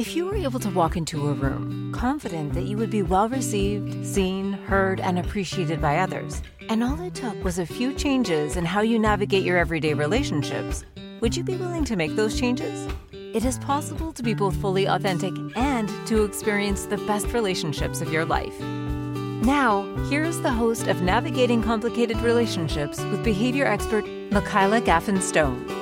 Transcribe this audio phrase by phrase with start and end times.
[0.00, 3.28] If you were able to walk into a room confident that you would be well
[3.28, 8.56] received, seen, heard, and appreciated by others, and all it took was a few changes
[8.56, 10.86] in how you navigate your everyday relationships,
[11.20, 12.90] would you be willing to make those changes?
[13.12, 18.10] It is possible to be both fully authentic and to experience the best relationships of
[18.10, 18.58] your life.
[18.58, 25.79] Now, here is the host of Navigating Complicated Relationships with behavior expert Michaela Gaffen Stone.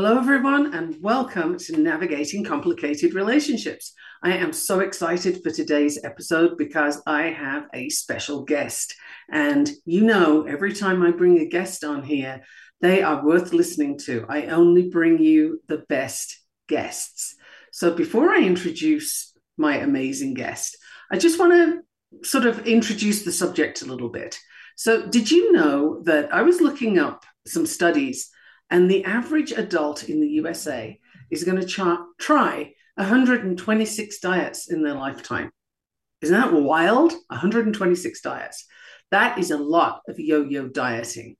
[0.00, 3.94] Hello, everyone, and welcome to Navigating Complicated Relationships.
[4.22, 8.94] I am so excited for today's episode because I have a special guest.
[9.28, 12.42] And you know, every time I bring a guest on here,
[12.80, 14.24] they are worth listening to.
[14.28, 17.34] I only bring you the best guests.
[17.72, 20.78] So before I introduce my amazing guest,
[21.10, 24.38] I just want to sort of introduce the subject a little bit.
[24.76, 28.30] So, did you know that I was looking up some studies?
[28.70, 30.98] And the average adult in the USA
[31.30, 35.50] is going to ch- try 126 diets in their lifetime.
[36.20, 37.12] Isn't that wild?
[37.28, 38.64] 126 diets.
[39.10, 41.36] That is a lot of yo yo dieting.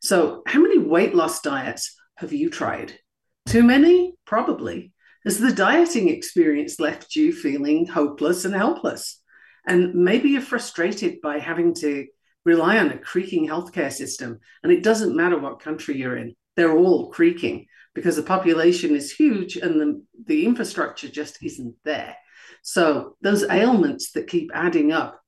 [0.00, 2.98] So, how many weight loss diets have you tried?
[3.46, 4.14] Too many?
[4.24, 4.92] Probably.
[5.24, 9.20] Has the dieting experience left you feeling hopeless and helpless?
[9.66, 12.06] And maybe you're frustrated by having to
[12.44, 14.40] rely on a creaking healthcare system.
[14.62, 19.12] And it doesn't matter what country you're in, they're all creaking because the population is
[19.12, 22.16] huge and the, the infrastructure just isn't there.
[22.62, 25.20] So those ailments that keep adding up,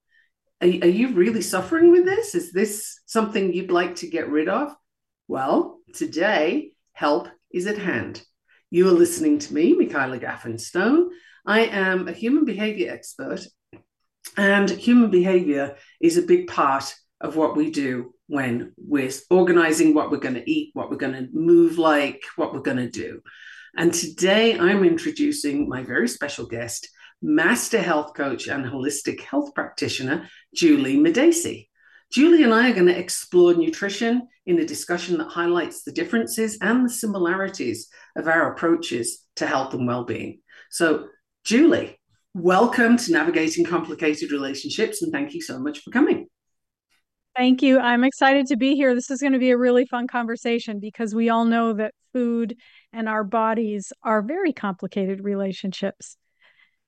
[0.63, 2.35] are, are you really suffering with this?
[2.35, 4.75] Is this something you'd like to get rid of?
[5.29, 8.23] Well, today, help is at hand.
[8.71, 11.11] You are listening to me, Michaela Gaffen Stone.
[11.47, 13.47] I am a human behavior expert,
[14.37, 20.11] and human behavior is a big part of what we do when we're organizing what
[20.11, 23.21] we're going to eat, what we're going to move like, what we're going to do.
[23.77, 26.89] And today I'm introducing my very special guest,
[27.21, 31.69] Master Health Coach and Holistic Health Practitioner, Juli Madacey.
[32.13, 36.59] Juli and I are going to explore nutrition in a discussion that highlights the differences
[36.61, 40.41] and the similarities of our approaches to health and well-being.
[40.71, 41.09] So,
[41.45, 41.99] Juli,
[42.35, 46.29] welcome to Navigating Complicated Relationships, and thank you so much for coming.
[47.37, 47.81] Thank you.
[47.81, 48.95] I'm excited to be here.
[48.95, 52.57] This is going to be a really fun conversation because we all know that food
[52.93, 56.17] and our bodies are very complicated relationships.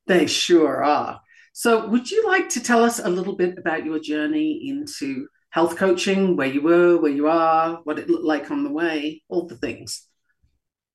[0.07, 1.21] They sure are.
[1.53, 5.77] So, would you like to tell us a little bit about your journey into health
[5.77, 9.47] coaching, where you were, where you are, what it looked like on the way, all
[9.47, 10.07] the things?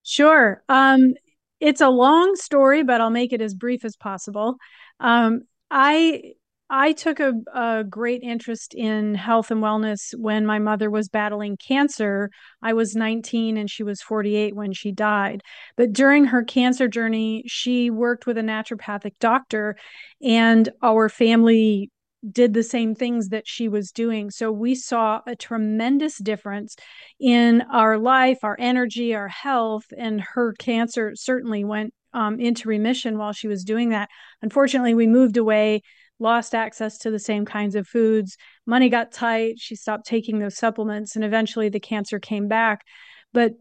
[0.03, 0.63] Sure.
[0.69, 1.15] Um,
[1.59, 4.55] it's a long story, but I'll make it as brief as possible.
[4.99, 6.33] Um, I
[6.73, 11.57] I took a, a, great interest in health and wellness when my mother was battling
[11.57, 12.31] cancer.
[12.61, 15.41] I was 19 and she was 48 when she died.
[15.75, 19.75] But during her cancer journey, she worked with a naturopathic doctor,
[20.23, 21.91] and our family
[22.31, 24.31] did the same things that she was doing.
[24.31, 26.77] So we saw a tremendous difference
[27.19, 33.17] in our life, our energy, our health, and her cancer certainly went um, into remission
[33.17, 34.07] while she was doing that.
[34.41, 35.81] Unfortunately, we moved away
[36.21, 38.37] lost access to the same kinds of foods.
[38.65, 39.55] Money got tight.
[39.57, 42.85] She stopped taking those supplements, and eventually the cancer came back.
[43.33, 43.53] But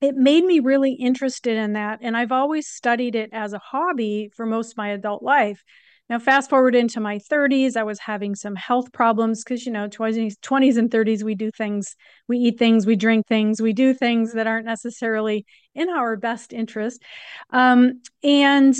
[0.00, 1.98] it made me really interested in that.
[2.02, 5.62] And I've always studied it as a hobby for most of my adult life.
[6.08, 9.88] Now, fast forward into my 30s, I was having some health problems because, you know,
[9.88, 11.96] 20s, 20s and 30s, we do things,
[12.28, 15.44] we eat things, we drink things, we do things that aren't necessarily
[15.74, 17.02] in our best interest.
[17.50, 18.76] Um, and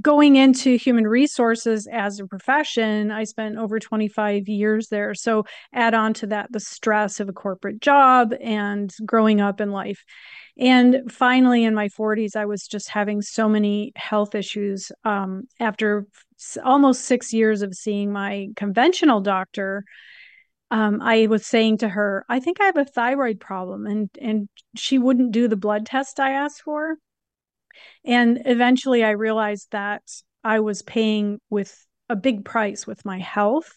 [0.00, 5.14] going into human resources as a profession, I spent over 25 years there.
[5.14, 9.70] So add on to that the stress of a corporate job and growing up in
[9.70, 10.04] life.
[10.58, 14.90] And finally, in my 40s, I was just having so many health issues.
[15.04, 16.06] Um, after
[16.62, 19.84] almost six years of seeing my conventional doctor,
[20.70, 23.86] um, I was saying to her, I think I have a thyroid problem.
[23.86, 26.96] And, and she wouldn't do the blood test I asked for.
[28.04, 30.02] And eventually I realized that
[30.44, 31.76] I was paying with
[32.08, 33.72] a big price with my health.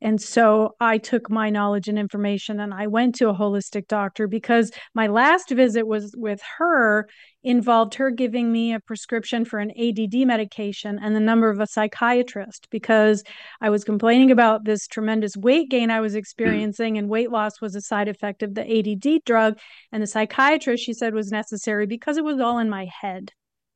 [0.00, 4.26] And so I took my knowledge and information and I went to a holistic doctor
[4.26, 7.08] because my last visit was with her
[7.42, 11.66] involved her giving me a prescription for an ADD medication and the number of a
[11.66, 13.22] psychiatrist because
[13.60, 16.18] I was complaining about this tremendous weight gain I was hmm.
[16.18, 19.58] experiencing and weight loss was a side effect of the ADD drug
[19.92, 23.32] and the psychiatrist she said was necessary because it was all in my head.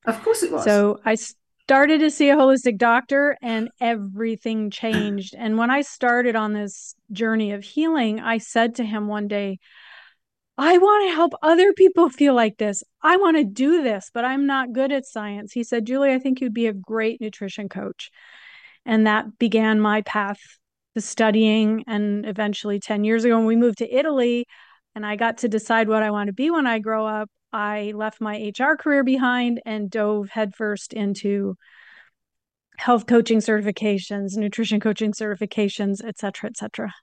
[0.08, 0.64] Of course it was.
[0.64, 1.16] So I
[1.68, 5.34] started to see a holistic doctor and everything changed.
[5.36, 9.58] and when I started on this journey of healing, I said to him one day,
[10.56, 12.82] I want to help other people feel like this.
[13.02, 15.52] I want to do this, but I'm not good at science.
[15.52, 18.10] He said, Juli, I think you'd be a great nutrition coach.
[18.86, 20.40] And that began my path
[20.94, 21.84] to studying.
[21.86, 24.46] And eventually, 10 years ago, when we moved to Italy
[24.94, 27.92] and I got to decide what I want to be when I grow up, I
[27.94, 31.56] left my HR career behind and dove headfirst into
[32.76, 36.94] health coaching certifications, nutrition coaching certifications, et cetera, et cetera.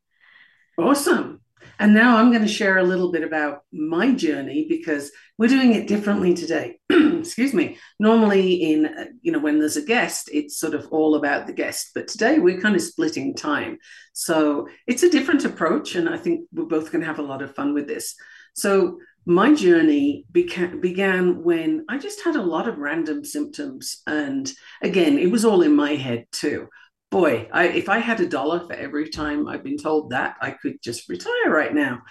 [0.77, 1.41] Awesome.
[1.79, 5.73] And now I'm going to share a little bit about my journey because we're doing
[5.73, 6.79] it differently today.
[6.89, 7.77] Excuse me.
[7.99, 11.53] Normally, in uh, you know, when there's a guest, it's sort of all about the
[11.53, 13.79] guest, but today we're kind of splitting time.
[14.13, 17.41] So it's a different approach, and I think we're both going to have a lot
[17.41, 18.15] of fun with this.
[18.53, 24.51] So my journey beca- began when I just had a lot of random symptoms, and
[24.81, 26.67] again, it was all in my head too
[27.15, 30.51] boy, I, if I had a dollar for every time I've been told that, I
[30.51, 32.01] could just retire right now.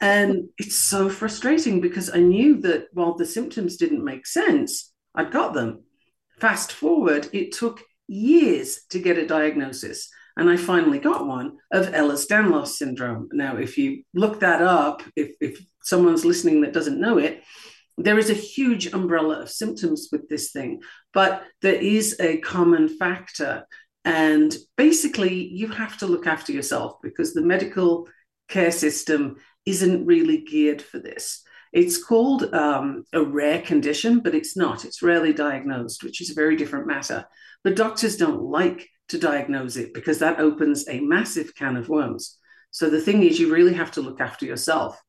[0.00, 5.30] And it's so frustrating because I knew that while the symptoms didn't make sense, I'd
[5.30, 5.84] got them.
[6.40, 10.08] Fast forward, it took years to get a diagnosis.
[10.36, 13.28] And I finally got one of Ehlers-Danlos syndrome.
[13.32, 17.42] Now, if you look that up, if, if someone's listening that doesn't know it,
[17.98, 20.80] there is a huge umbrella of symptoms with this thing,
[21.12, 23.66] but there is a common factor
[24.04, 28.08] and basically, you have to look after yourself because the medical
[28.48, 29.36] care system
[29.66, 31.42] isn't really geared for this.
[31.72, 34.84] It's called um, a rare condition, but it's not.
[34.84, 37.26] It's rarely diagnosed, which is a very different matter.
[37.62, 42.38] But doctors don't like to diagnose it because that opens a massive can of worms.
[42.70, 45.00] So the thing is, you really have to look after yourself.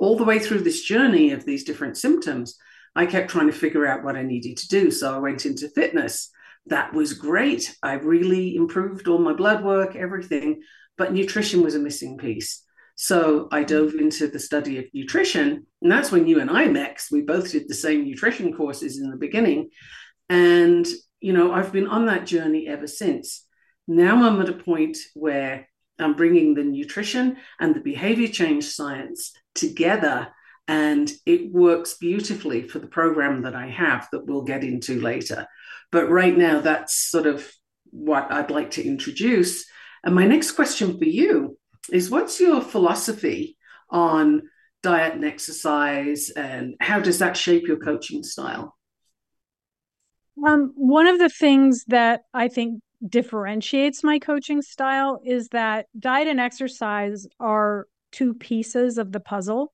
[0.00, 2.56] All the way through this journey of these different symptoms,
[2.96, 4.90] I kept trying to figure out what I needed to do.
[4.90, 6.30] So I went into fitness
[6.66, 7.74] that was great.
[7.82, 10.62] I really improved all my blood work, everything,
[10.98, 12.62] but nutrition was a missing piece.
[12.96, 13.66] So I mm-hmm.
[13.66, 17.02] dove into the study of nutrition, and that's when you and I met.
[17.10, 19.70] We both did the same nutrition courses in the beginning,
[20.28, 20.86] and
[21.20, 23.46] you know I've been on that journey ever since.
[23.88, 25.66] Now I'm at a point where
[26.00, 30.28] I'm bringing the nutrition and the behavior change science together,
[30.68, 35.46] and it works beautifully for the program that I have that we'll get into later.
[35.90, 37.50] But right now, that's sort of
[37.90, 39.66] what I'd like to introduce.
[40.04, 41.58] And my next question for you
[41.92, 43.56] is what's your philosophy
[43.90, 44.42] on
[44.82, 48.76] diet and exercise, and how does that shape your coaching style?
[50.46, 56.28] Um, one of the things that I think differentiates my coaching style is that diet
[56.28, 59.72] and exercise are two pieces of the puzzle,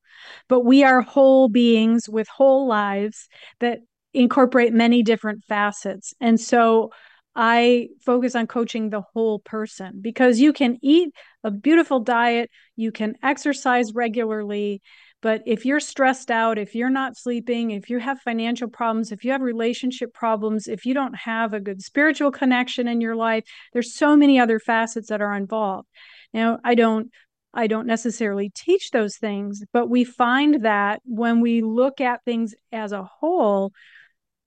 [0.49, 3.29] but we are whole beings with whole lives
[3.61, 3.81] that
[4.15, 6.15] incorporate many different facets.
[6.21, 6.91] And so
[7.35, 11.11] I focus on coaching the whole person because you can eat
[11.45, 14.81] a beautiful diet, you can exercise regularly,
[15.23, 19.25] but if you're stressed out, if you're not sleeping, if you have financial problems, if
[19.25, 23.45] you have relationship problems, if you don't have a good spiritual connection in your life,
[23.73, 25.89] there's so many other facets that are involved.
[26.33, 27.11] Now, I don't
[27.55, 32.55] I don't necessarily teach those things, but we find that when we look at things
[32.71, 33.73] as a whole,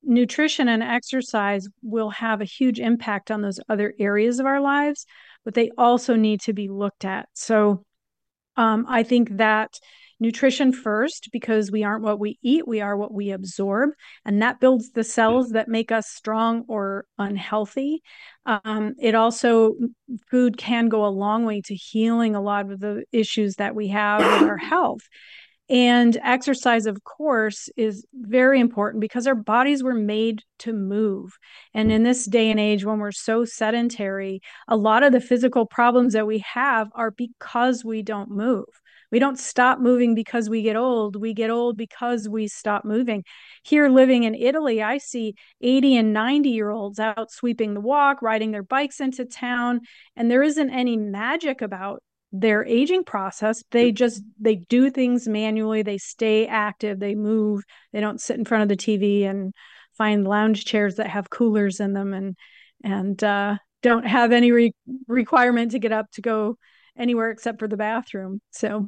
[0.04, 5.08] nutrition and exercise will have a huge impact on those other areas of our lives,
[5.44, 7.28] but they also need to be looked at.
[7.34, 7.84] So
[8.56, 9.80] um, I think that
[10.20, 13.92] nutrition first, because we aren't what we eat, we are what we absorb,
[14.26, 18.02] and that builds the cells that make us strong or unhealthy.
[18.46, 19.76] Um, it also,
[20.30, 23.90] food can go a long way to healing a lot of the issues that we
[23.90, 25.02] have with our health.
[25.70, 31.38] And exercise, of course, is very important because our bodies were made to move.
[31.76, 35.68] And in this day and age, when we're so sedentary, a lot of the physical
[35.68, 38.66] problems that we have are because we don't move.
[39.12, 41.16] We don't stop moving because we get old.
[41.16, 43.24] We get old because we stop moving.
[43.64, 48.22] Here, living in Italy, I see 80 and 90 year olds out sweeping the walk,
[48.22, 49.82] riding their bikes into town.
[50.16, 55.82] And there isn't any magic about their aging process they just they do things manually
[55.82, 59.52] they stay active they move they don't sit in front of the tv and
[59.98, 62.38] find lounge chairs that have coolers in them and
[62.84, 64.76] and uh, don't have any re-
[65.08, 66.56] requirement to get up to go
[66.98, 68.88] anywhere except for the bathroom so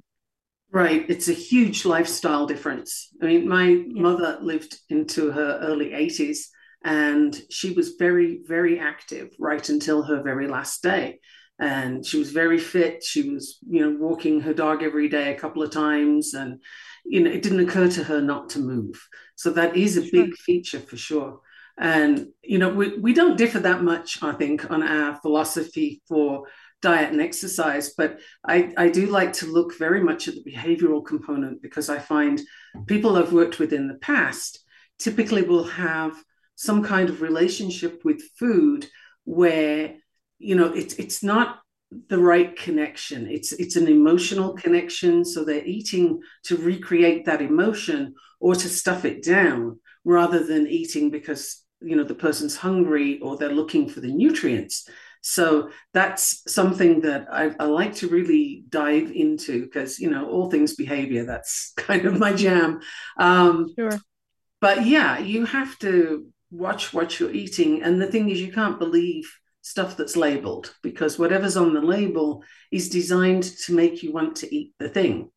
[0.72, 1.06] right.
[1.10, 3.10] It's a huge lifestyle difference.
[3.22, 4.02] I mean my yeah.
[4.02, 6.48] mother lived into her early 80s
[6.84, 11.20] and she was very very active right until her very last day.
[11.60, 13.04] And she was very fit.
[13.04, 16.60] She was you know walking her dog every day a couple of times and
[17.06, 19.08] you know it didn't occur to her not to move.
[19.36, 20.26] So that is a sure.
[20.26, 21.40] big feature for sure.
[21.78, 26.46] And you know we, we don't differ that much i think on our philosophy for
[26.82, 31.06] diet and exercise, but I, I do like to look very much at the behavioral
[31.06, 32.42] component because I find
[32.88, 34.60] people I've worked with in the past
[35.00, 36.14] typically will have
[36.56, 38.88] some kind of relationship with food
[39.26, 39.96] where
[40.40, 41.60] you know it's it's not
[42.08, 43.28] the right connection.
[43.30, 49.06] It's it's an emotional connection so they're eating to recreate that emotion or to stuff
[49.06, 54.00] it down rather than eating because you know the person's hungry or they're looking for
[54.00, 54.88] the nutrients
[55.22, 60.50] so that's something that I, I like to really dive into because you know all
[60.50, 62.80] things behavior that's kind of my jam
[63.18, 64.00] um, sure
[64.60, 68.80] but yeah you have to watch what you're eating and the thing is you can't
[68.80, 74.38] believe stuff that's labeled because whatever's on the label is designed to make you want
[74.38, 75.30] to eat the thing.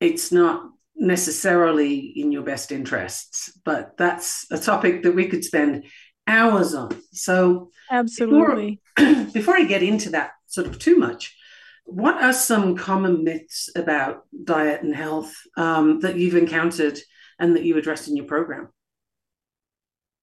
[0.00, 5.86] It's not necessarily in your best interests, but that's a topic that we could spend
[6.26, 7.00] hours on.
[7.12, 8.80] So, absolutely.
[8.96, 11.36] Before, before I get into that sort of too much,
[11.84, 16.98] what are some common myths about diet and health um, that you've encountered
[17.38, 18.68] and that you address in your program?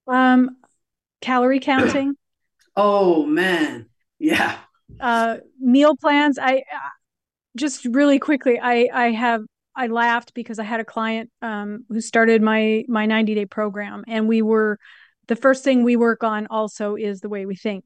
[0.07, 0.57] Um,
[1.21, 2.15] calorie counting.
[2.75, 3.89] Oh man,
[4.19, 4.57] yeah.
[4.99, 6.39] Uh, meal plans.
[6.39, 6.63] I
[7.55, 8.59] just really quickly.
[8.61, 9.43] I I have
[9.75, 14.03] I laughed because I had a client um, who started my my 90 day program,
[14.07, 14.79] and we were
[15.29, 17.85] the first thing we work on also is the way we think,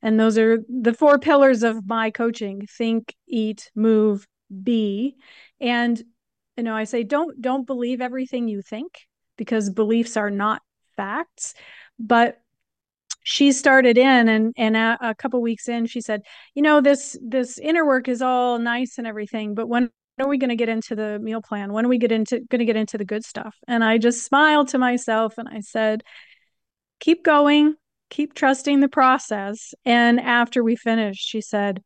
[0.00, 4.26] and those are the four pillars of my coaching: think, eat, move,
[4.62, 5.16] be.
[5.60, 6.02] And
[6.56, 9.00] you know, I say don't don't believe everything you think
[9.36, 10.62] because beliefs are not
[10.96, 11.52] facts,
[11.98, 12.40] but
[13.22, 16.22] she started in and and a, a couple weeks in she said
[16.54, 20.38] you know this this inner work is all nice and everything but when are we
[20.38, 21.72] going to get into the meal plan?
[21.72, 23.56] When are we get into going to get into the good stuff?
[23.68, 26.02] And i just smiled to myself and i said
[27.00, 27.74] keep going
[28.10, 29.74] keep trusting the process.
[29.84, 31.82] And after we finished she said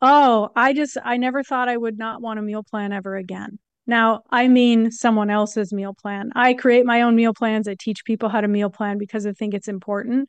[0.00, 3.58] oh i just i never thought i would not want a meal plan ever again.
[3.86, 6.30] Now i mean someone else's meal plan.
[6.34, 7.68] I create my own meal plans.
[7.68, 10.28] I teach people how to meal plan because i think it's important.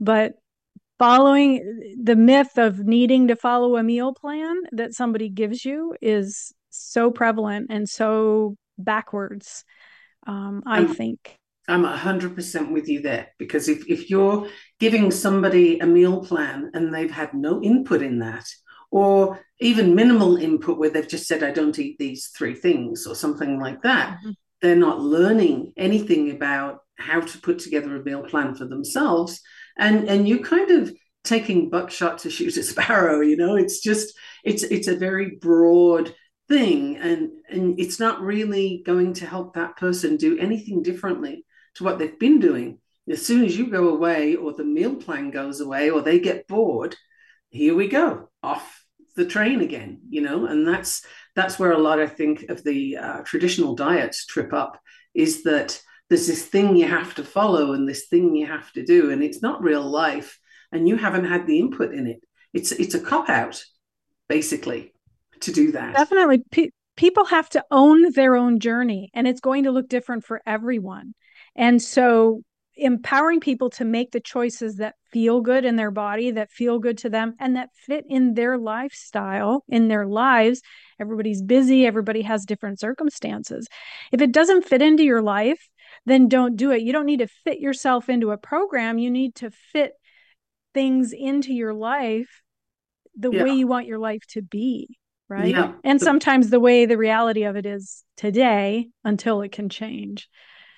[0.00, 0.32] But
[0.98, 6.52] following the myth of needing to follow a meal plan that somebody gives you is
[6.70, 9.64] so prevalent and so backwards
[10.26, 15.86] um, i think i'm 100% with you there because if, if you're giving somebody a
[15.86, 18.46] meal plan and they've had no input in that
[18.90, 23.14] or even minimal input where they've just said i don't eat these three things or
[23.14, 24.30] something like that mm-hmm.
[24.62, 29.40] they're not learning anything about how to put together a meal plan for themselves
[29.78, 30.92] and and you kind of
[31.24, 36.14] taking buckshot to shoot a sparrow you know it's just it's it's a very broad
[36.48, 41.44] thing and and it's not really going to help that person do anything differently
[41.74, 42.78] to what they've been doing.
[43.10, 46.48] As soon as you go away or the meal plan goes away or they get
[46.48, 46.96] bored
[47.54, 50.46] here we go off the train again you know?
[50.46, 54.80] And that's that's where a lot i think of the uh, traditional diets trip up
[55.14, 58.84] is that there's this thing you have to follow and this thing you have to
[58.84, 60.38] do and it's not real life
[60.72, 62.20] and you haven't had the input in it.
[62.52, 63.64] It's it's a cop out
[64.28, 64.92] basically
[65.40, 65.94] to do that.
[65.94, 66.44] Definitely.
[66.96, 71.14] People have to own their own journey and it's going to look different for everyone
[71.56, 72.42] and so
[72.76, 76.98] empowering people to make the choices that feel good in their body that feel good
[76.98, 80.60] to them and that fit in their lifestyle in their lives
[80.98, 83.68] everybody's busy everybody has different circumstances
[84.10, 85.68] if it doesn't fit into your life
[86.06, 86.82] then don't do it.
[86.82, 88.98] You don't need to fit yourself into a program.
[88.98, 89.92] You need to fit
[90.72, 92.42] things into your life
[93.16, 93.44] the yeah.
[93.44, 94.98] way you want your life to be.
[95.28, 95.48] Right.
[95.48, 95.72] Yeah.
[95.82, 100.28] And sometimes the way the reality of it is today until it can change.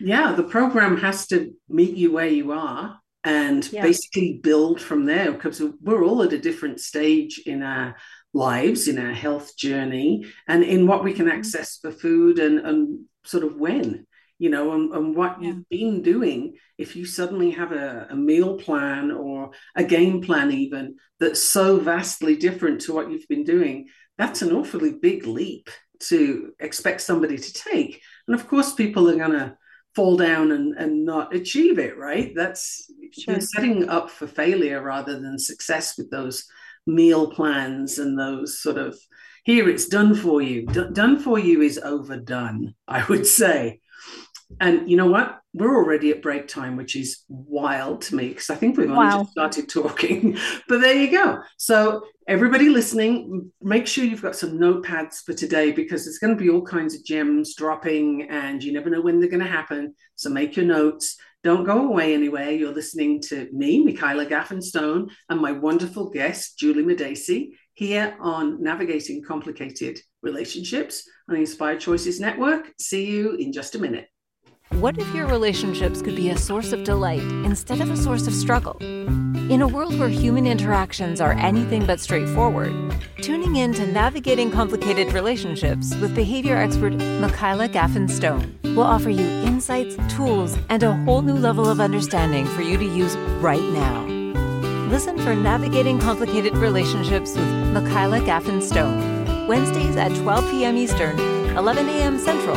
[0.00, 0.32] Yeah.
[0.32, 3.82] The program has to meet you where you are and yeah.
[3.82, 7.96] basically build from there because we're all at a different stage in our
[8.32, 11.38] lives, in our health journey, and in what we can mm-hmm.
[11.38, 14.06] access for food and, and sort of when
[14.38, 15.48] you know, and, and what yeah.
[15.48, 20.52] you've been doing, if you suddenly have a, a meal plan or a game plan,
[20.52, 23.88] even that's so vastly different to what you've been doing,
[24.18, 28.02] that's an awfully big leap to expect somebody to take.
[28.28, 29.56] And of course, people are going to
[29.96, 32.32] fall down and, and not achieve it, right?
[32.36, 33.40] That's sure.
[33.40, 36.46] setting up for failure rather than success with those
[36.86, 38.96] meal plans and those sort of
[39.44, 40.66] here it's done for you.
[40.66, 43.80] D- done for you is overdone, I would say.
[44.60, 45.40] And you know what?
[45.54, 49.06] We're already at break time, which is wild to me because I think we've only
[49.06, 49.22] wow.
[49.22, 50.38] just started talking.
[50.68, 51.40] but there you go.
[51.56, 56.42] So, everybody listening, make sure you've got some notepads for today because there's going to
[56.42, 59.94] be all kinds of gems dropping and you never know when they're going to happen.
[60.14, 61.16] So, make your notes.
[61.42, 62.50] Don't go away anywhere.
[62.50, 68.62] You're listening to me, Michaela Gaffen Stone, and my wonderful guest, Juli Madacey, here on
[68.62, 72.72] Navigating Complicated Relationships on the Inspired Choices Network.
[72.80, 74.08] See you in just a minute.
[74.70, 78.34] What if your relationships could be a source of delight instead of a source of
[78.34, 78.76] struggle?
[78.80, 82.74] In a world where human interactions are anything but straightforward,
[83.22, 89.24] tuning in to Navigating Complicated Relationships with behavior expert Michaela Gaffen Stone will offer you
[89.46, 94.04] insights, tools, and a whole new level of understanding for you to use right now.
[94.88, 100.76] Listen for Navigating Complicated Relationships with Michaela Gaffen Stone, Wednesdays at 12 p.m.
[100.76, 101.18] Eastern,
[101.56, 102.18] 11 a.m.
[102.18, 102.56] Central,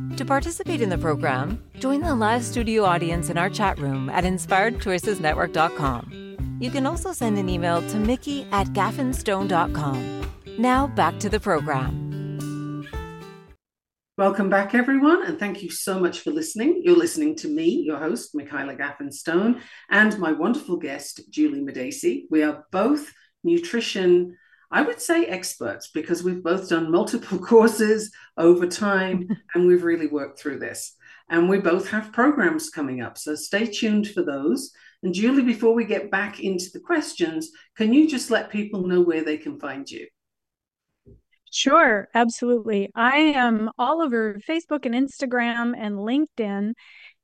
[0.21, 4.23] To participate in the program, join the live studio audience in our chat room at
[4.23, 6.57] inspiredchoicesnetwork.com.
[6.59, 10.31] You can also send an email to mickey at gaffenstone.com.
[10.59, 12.85] Now back to the program.
[14.15, 16.83] Welcome back, everyone, and thank you so much for listening.
[16.85, 19.59] You're listening to me, your host, Michaela Gaffen Stone,
[19.89, 22.25] and my wonderful guest, Juli Madacey.
[22.29, 23.11] We are both
[23.43, 24.37] nutrition,
[24.71, 30.07] I would say experts, because we've both done multiple courses over time and we've really
[30.07, 30.95] worked through this.
[31.29, 34.71] And we both have programs coming up, so stay tuned for those.
[35.03, 39.01] And Juli, before we get back into the questions, can you just let people know
[39.01, 40.07] where they can find you?
[41.53, 42.89] Sure, absolutely.
[42.95, 46.73] I am all over Facebook and Instagram and LinkedIn.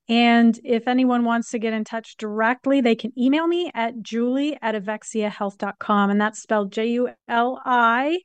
[0.08, 4.56] And if anyone wants to get in touch directly, they can email me at juli
[4.62, 6.10] at evexiahealth.com.
[6.10, 8.20] And that's spelled J U L I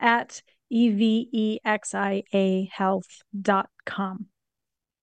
[0.00, 4.26] at E V E X I A health.com.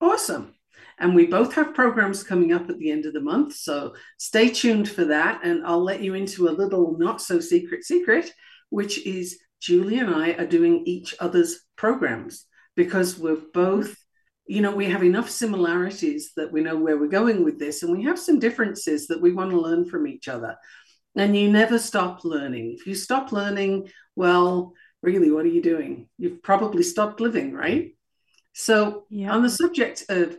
[0.02, 0.56] Awesome.
[1.00, 3.56] And we both have programs coming up at the end of the month.
[3.56, 5.41] So stay tuned for that.
[5.43, 8.32] And I'll let you into a little not so secret secret,
[8.69, 13.96] which is Juli and I are doing each other's programs because we're both,
[14.45, 17.91] you know, we have enough similarities that we know where we're going with this, and
[17.91, 20.56] we have some differences that we want to learn from each other.
[21.15, 22.75] And you never stop learning.
[22.77, 26.10] If you stop learning, well, really, what are you doing?
[26.17, 27.95] You've probably stopped living, right?
[28.53, 29.32] So, yeah.
[29.32, 30.38] on the subject of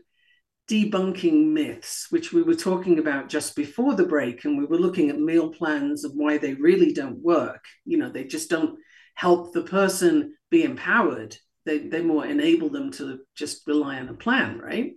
[0.69, 5.11] debunking myths, which we were talking about just before the break, and we were looking
[5.11, 7.65] at meal plans and why they really don't work.
[7.85, 8.79] You know, they just don't
[9.15, 11.37] help the person be empowered.
[11.65, 14.93] They, they more enable them to just rely on a plan, right?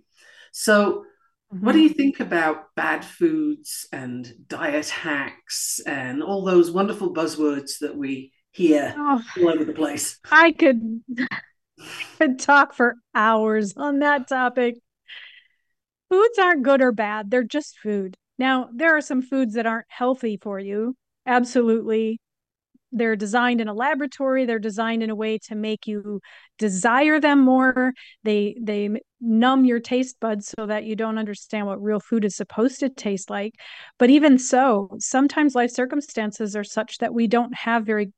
[0.52, 1.04] So,
[1.52, 1.64] mm-hmm.
[1.64, 7.78] what do you think about bad foods and diet hacks and all those wonderful buzzwords
[7.80, 10.18] that we hear oh, all over the place?
[10.30, 11.02] I could,
[12.18, 14.76] could talk for hours on that topic.
[16.10, 18.16] Foods aren't good or bad, they're just food.
[18.38, 20.96] Now, there are some foods that aren't healthy for you.
[21.26, 22.20] Absolutely
[22.92, 26.20] they're designed in a laboratory they're designed in a way to make you
[26.58, 27.94] desire them more.
[28.24, 32.36] They they numb your taste buds so that you don't understand what real food is
[32.36, 33.54] supposed to taste like.
[33.98, 38.12] But even so sometimes life circumstances are such that we don't have very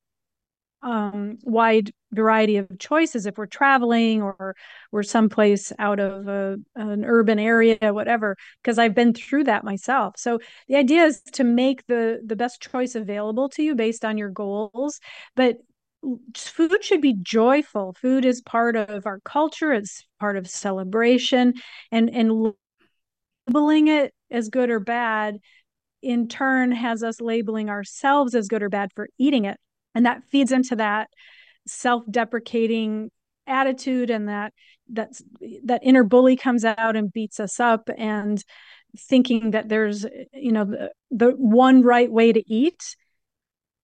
[0.83, 3.27] um, wide variety of choices.
[3.27, 4.57] If we're traveling or
[4.90, 10.14] we're someplace out of a, an urban area whatever because i've been through that myself.
[10.16, 10.38] So
[10.69, 14.31] the idea is to make the the best choice available to you based on your
[14.31, 15.01] goals
[15.37, 15.59] but
[16.35, 17.93] food should be joyful.
[18.01, 19.73] Food is part of our culture.
[19.73, 21.55] It's part of celebration
[21.93, 22.55] and and
[23.49, 25.38] labeling it as good or bad
[26.03, 29.59] in turn has us labeling ourselves as good or bad for eating it
[29.94, 31.09] and that feeds into that
[31.66, 33.11] self-deprecating
[33.46, 34.53] attitude and that
[34.88, 35.22] that's
[35.64, 38.42] that inner bully comes out and beats us up and
[38.98, 42.96] thinking that there's you know the, the one right way to eat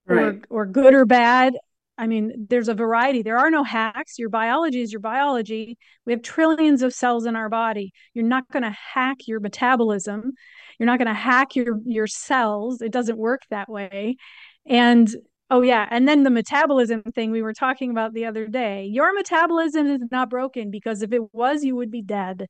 [0.07, 0.41] right.
[0.51, 1.57] or or good or bad.
[1.99, 3.23] I mean there's a variety.
[3.23, 4.19] There are no hacks.
[4.19, 5.79] Your biology is your biology.
[6.05, 7.93] We have trillions of cells in our body.
[8.15, 10.33] You're not going to hack your metabolism.
[10.79, 12.83] You're not going to hack your your cells.
[12.83, 14.17] It doesn't work that way.
[14.67, 15.09] And
[15.49, 18.87] Oh yeah, and then the metabolism thing we were talking about the other day.
[18.87, 22.49] Your metabolism is not broken because if it was, you would be dead.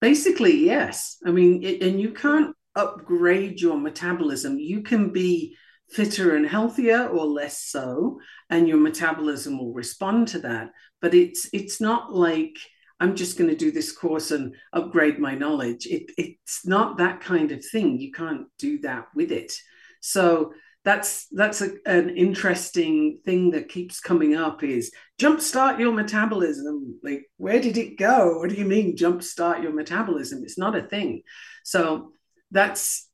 [0.00, 1.18] Basically, yes.
[1.24, 4.58] I mean, it, and you can't upgrade your metabolism.
[4.58, 5.56] You can be
[5.90, 8.18] fitter and healthier or less so,
[8.50, 10.70] and your metabolism will respond to that.
[11.00, 12.56] But it's it's not like
[12.98, 15.86] I'm just going to do this course and upgrade my knowledge.
[15.86, 18.00] It, it's not that kind of thing.
[18.00, 19.52] You can't do that with it.
[20.00, 20.52] So
[20.84, 26.98] that's that's a, an interesting thing that keeps coming up is jumpstart your metabolism.
[27.02, 28.38] Like where did it go?
[28.38, 30.42] What do you mean jumpstart your metabolism?
[30.42, 31.22] It's not a thing.
[31.64, 32.12] So
[32.50, 33.08] that's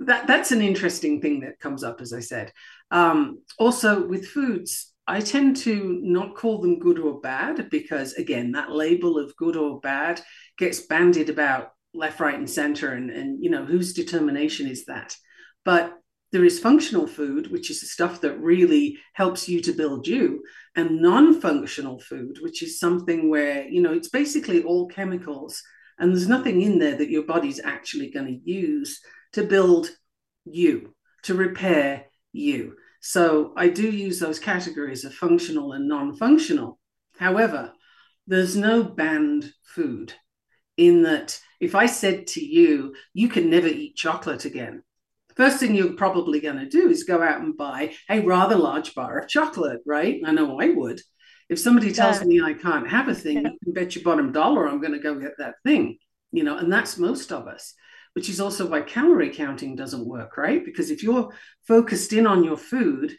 [0.00, 2.52] that that's an interesting thing that comes up as i said.
[2.90, 8.52] Um, also with foods i tend to not call them good or bad because again
[8.52, 10.20] that label of good or bad
[10.58, 15.16] gets bandied about left right and center and and you know whose determination is that?
[15.64, 15.95] But
[16.32, 20.42] there is functional food, which is the stuff that really helps you to build you,
[20.74, 25.62] and non functional food, which is something where, you know, it's basically all chemicals
[25.98, 29.00] and there's nothing in there that your body's actually going to use
[29.32, 29.90] to build
[30.44, 32.76] you, to repair you.
[33.00, 36.78] So I do use those categories of functional and non functional.
[37.18, 37.72] However,
[38.26, 40.12] there's no banned food
[40.76, 44.82] in that if I said to you, you can never eat chocolate again,
[45.36, 48.94] first thing you're probably going to do is go out and buy a rather large
[48.94, 50.20] bar of chocolate, right?
[50.24, 51.00] I know I would.
[51.48, 54.66] If somebody tells me I can't have a thing, you can bet your bottom dollar
[54.66, 55.98] I'm going to go get that thing,
[56.32, 57.74] you know, and that's most of us,
[58.14, 60.64] which is also why calorie counting doesn't work, right?
[60.64, 61.32] Because if you're
[61.68, 63.16] focused in on your food,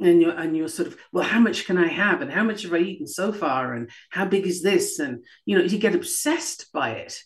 [0.00, 2.62] and you're and you're sort of well how much can i have and how much
[2.62, 5.94] have i eaten so far and how big is this and you know you get
[5.94, 7.22] obsessed by it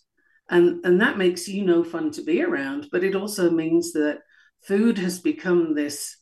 [0.50, 4.20] and and that makes you no fun to be around but it also means that
[4.62, 6.16] food has become this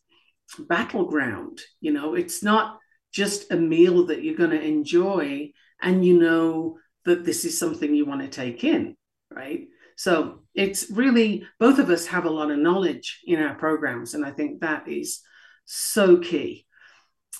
[0.58, 2.14] battleground you know?
[2.14, 2.78] It's not
[3.12, 7.94] just a meal that you're going to enjoy and you know that this is something
[7.94, 8.96] you want to take in
[9.30, 9.68] right?
[9.96, 14.24] So it's really both of us have a lot of knowledge in our programs and
[14.26, 15.22] i think that is
[15.64, 16.66] so key.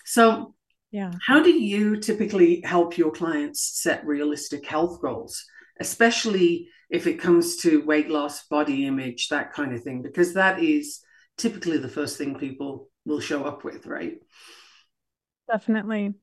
[0.04, 0.54] So
[0.90, 1.12] yeah.
[1.26, 5.44] how do you typically help your clients set realistic health goals
[5.82, 10.62] especially if it comes to weight loss, body image, that kind of thing, because that
[10.62, 11.00] is
[11.36, 14.14] typically the first thing people will show up with, right?
[15.50, 16.14] Definitely.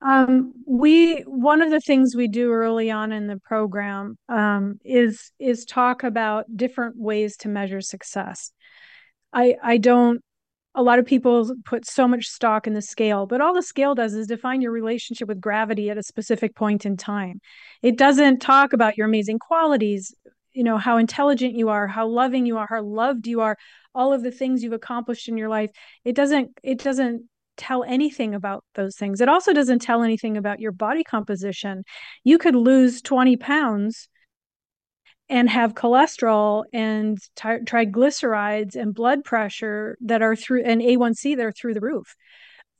[0.00, 5.32] Um, we one of the things we do early on in the program um, is
[5.38, 8.52] is talk about different ways to measure success.
[9.32, 10.22] I I don't
[10.78, 13.96] a lot of people put so much stock in the scale, but all the scale
[13.96, 17.40] does is define your relationship with gravity at a specific point in time.
[17.82, 20.14] It doesn't talk about your amazing qualities,
[20.52, 23.56] you know, how intelligent you are, how loving you are, how loved you are,
[23.92, 25.70] all of the things you've accomplished in your life.
[26.04, 27.24] It doesn't it doesn't
[27.56, 29.20] tell anything about those things.
[29.20, 31.82] It also doesn't tell anything about your body composition.
[32.22, 34.08] You could lose 20 pounds
[35.28, 41.44] and have cholesterol and tri- triglycerides and blood pressure that are through and A1C that
[41.44, 42.16] are through the roof.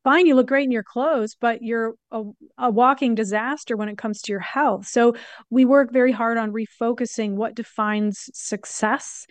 [0.04, 2.22] Fine, you look great in your clothes, but you're a,
[2.56, 4.86] a walking disaster when it comes to your health.
[4.86, 5.14] So
[5.50, 9.26] we work very hard on refocusing what defines success.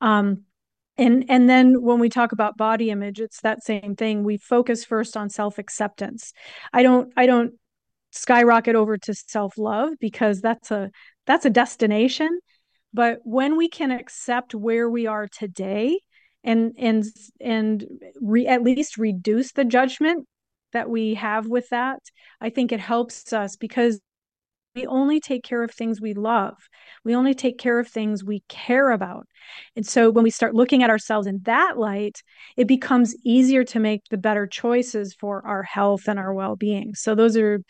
[0.00, 0.44] Um,
[0.96, 4.22] and and then when we talk about body image, it's that same thing.
[4.22, 6.32] We focus first on self acceptance.
[6.72, 7.54] I don't I don't
[8.12, 10.90] skyrocket over to self love because that's a
[11.26, 12.38] that's a destination
[12.92, 16.00] but when we can accept where we are today
[16.42, 17.04] and and
[17.40, 17.86] and
[18.20, 20.26] re, at least reduce the judgment
[20.72, 22.00] that we have with that
[22.40, 24.00] i think it helps us because
[24.74, 26.56] we only take care of things we love.
[27.04, 29.26] We only take care of things we care about.
[29.74, 32.22] And so when we start looking at ourselves in that light
[32.56, 36.94] it becomes easier to make the better choices for our health and our well-being.
[36.94, 37.60] So those are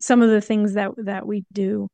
[0.00, 1.88] some of the things that that we do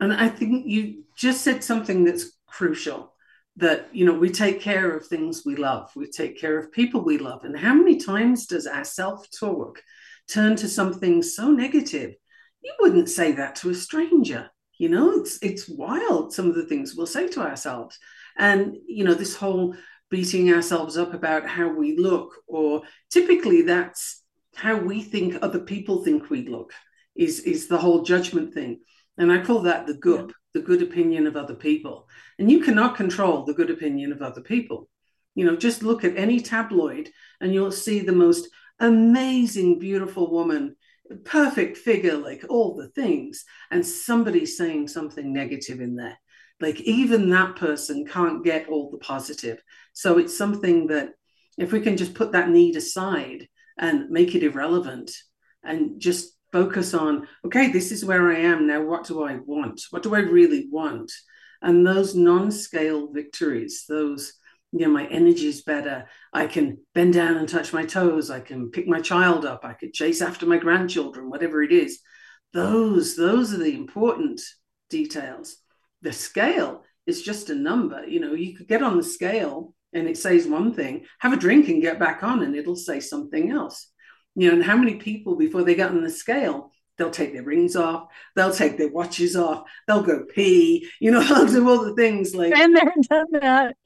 [0.00, 3.12] and I think you just said something that's crucial
[3.56, 7.00] that, you know, we take care of things we love, we take care of people
[7.00, 7.44] we love.
[7.44, 9.82] And how many times does our self talk
[10.30, 12.14] turn to something so negative?
[12.62, 14.50] You wouldn't say that to a stranger.
[14.78, 17.98] You know, it's it's wild some of the things we'll say to ourselves.
[18.36, 19.74] And, you know, this whole
[20.08, 24.22] beating ourselves up about how we look, or typically that's
[24.54, 26.72] how we think other people think we look,
[27.16, 28.80] is, is the whole judgment thing.
[29.18, 30.34] And I call that the good, yeah.
[30.54, 32.08] the good opinion of other people.
[32.38, 34.88] And you cannot control the good opinion of other people.
[35.34, 38.48] You know, just look at any tabloid and you'll see the most
[38.80, 40.76] amazing, beautiful woman,
[41.24, 46.18] perfect figure, like all the things, and somebody saying something negative in there.
[46.60, 49.62] Like even that person can't get all the positive.
[49.92, 51.10] So it's something that
[51.56, 55.10] if we can just put that need aside and make it irrelevant
[55.62, 58.82] and just focus on, okay, this is where I am now.
[58.82, 59.82] What do I want?
[59.90, 61.12] What do I really want?
[61.62, 64.34] And those non scale victories, those,
[64.72, 66.06] you know, my energy is better.
[66.32, 68.30] I can bend down and touch my toes.
[68.30, 69.64] I can pick my child up.
[69.64, 72.00] I could chase after my grandchildren, whatever it is.
[72.52, 74.40] Those, those are the important
[74.88, 75.56] details.
[76.02, 78.06] The scale is just a number.
[78.06, 81.36] You know, you could get on the scale and it says one thing, have a
[81.36, 83.90] drink and get back on, and it'll say something else.
[84.38, 87.42] You know, and how many people before they get on the scale, they'll take their
[87.42, 91.84] rings off, they'll take their watches off, they'll go pee, you know, they'll do all
[91.84, 93.76] the things like and they're done that.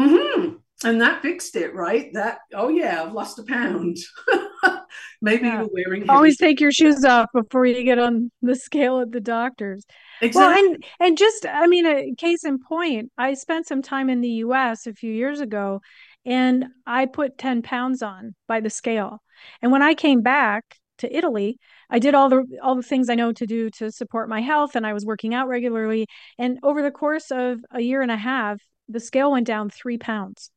[0.00, 0.56] Mm-hmm.
[0.82, 2.12] And that fixed it, right?
[2.14, 3.98] That oh yeah, I've lost a pound.
[5.22, 5.60] Maybe yeah.
[5.60, 6.10] you're wearing.
[6.10, 9.84] Always take your shoes off before you get on the scale at the doctor's.
[10.20, 10.40] Exactly.
[10.40, 14.20] Well, and and just I mean, a case in point, I spent some time in
[14.20, 14.86] the U.S.
[14.86, 15.80] a few years ago,
[16.24, 19.22] and I put ten pounds on by the scale.
[19.62, 23.14] And when I came back to Italy, I did all the all the things I
[23.14, 26.06] know to do to support my health, and I was working out regularly.
[26.38, 29.98] And over the course of a year and a half, the scale went down three
[29.98, 30.50] pounds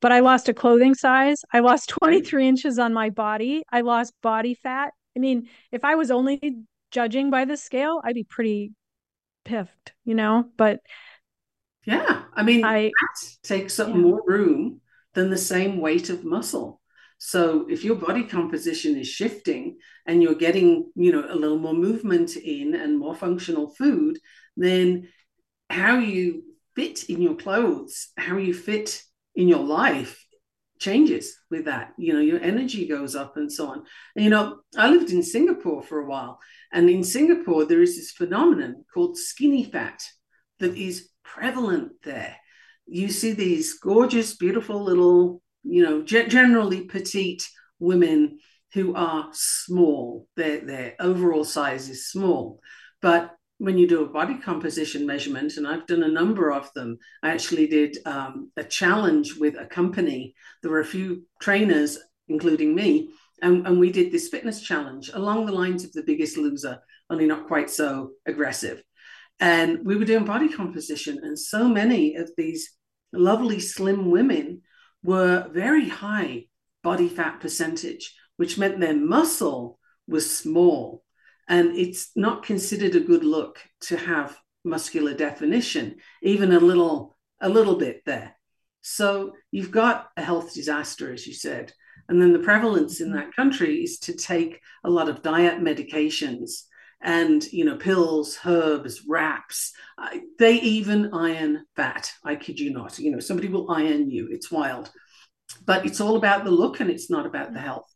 [0.00, 1.42] but I lost a clothing size.
[1.52, 3.62] I lost 23 inches on my body.
[3.70, 4.92] I lost body fat.
[5.16, 6.40] I mean, if I was only
[6.90, 8.72] judging by the scale, I'd be pretty
[9.44, 10.46] piffed, you know?
[10.56, 10.80] But
[11.84, 13.94] yeah, I mean, I, that takes up yeah.
[13.96, 14.80] more room
[15.14, 16.80] than the same weight of muscle.
[17.18, 21.74] So if your body composition is shifting and you're getting, you know, a little more
[21.74, 24.18] movement in and more functional food,
[24.56, 25.08] then
[25.68, 26.44] how you
[26.76, 29.02] fit in your clothes, how you fit
[29.34, 30.24] in your life
[30.78, 31.92] changes with that.
[31.98, 33.84] You know your energy goes up and so on.
[34.14, 36.38] And you know i lived in singapore for a while
[36.72, 40.02] and in singapore there is this phenomenon called skinny fat
[40.58, 42.36] that is prevalent there.
[42.86, 47.46] You see these gorgeous beautiful little you know generally petite
[47.78, 48.38] women
[48.74, 50.26] who are small.
[50.36, 52.60] Their their overall size is small.
[53.00, 56.98] But when you do a body composition measurement, and I've done a number of them,
[57.22, 60.34] I actually did um, a challenge with a company.
[60.62, 63.10] There were a few trainers, including me,
[63.42, 66.78] and, and we did this fitness challenge along the lines of the biggest loser,
[67.10, 68.82] only not quite so aggressive.
[69.40, 72.70] And we were doing body composition, and so many of these
[73.12, 74.62] lovely slim women
[75.02, 76.44] were very high
[76.84, 81.02] body fat percentage, which meant their muscle was small
[81.48, 87.48] and it's not considered a good look to have muscular definition, even a little, a
[87.48, 88.36] little bit there.
[88.82, 91.72] So you've got a health disaster, as you said.
[92.08, 96.62] And then the prevalence in that country is to take a lot of diet medications
[97.00, 99.72] and you know pills herbs wraps.
[100.38, 102.10] They even iron fat.
[102.24, 102.98] I kid you not.
[102.98, 104.28] You know somebody will iron you.
[104.30, 104.90] It's wild.
[105.64, 107.92] But it's all about the look and it's not about the health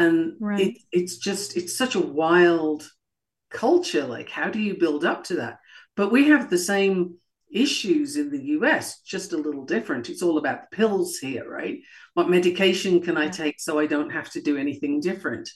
[0.00, 0.60] and right.
[0.60, 2.88] it, it's just it's such a wild
[3.50, 4.04] culture.
[4.04, 5.58] Like how do you build up to that?
[5.96, 7.16] But we have the same
[7.52, 10.08] issues in the US just a little different.
[10.08, 11.80] It's all about the pills here right?
[12.14, 15.50] What medication can i take so i don't have to do anything different?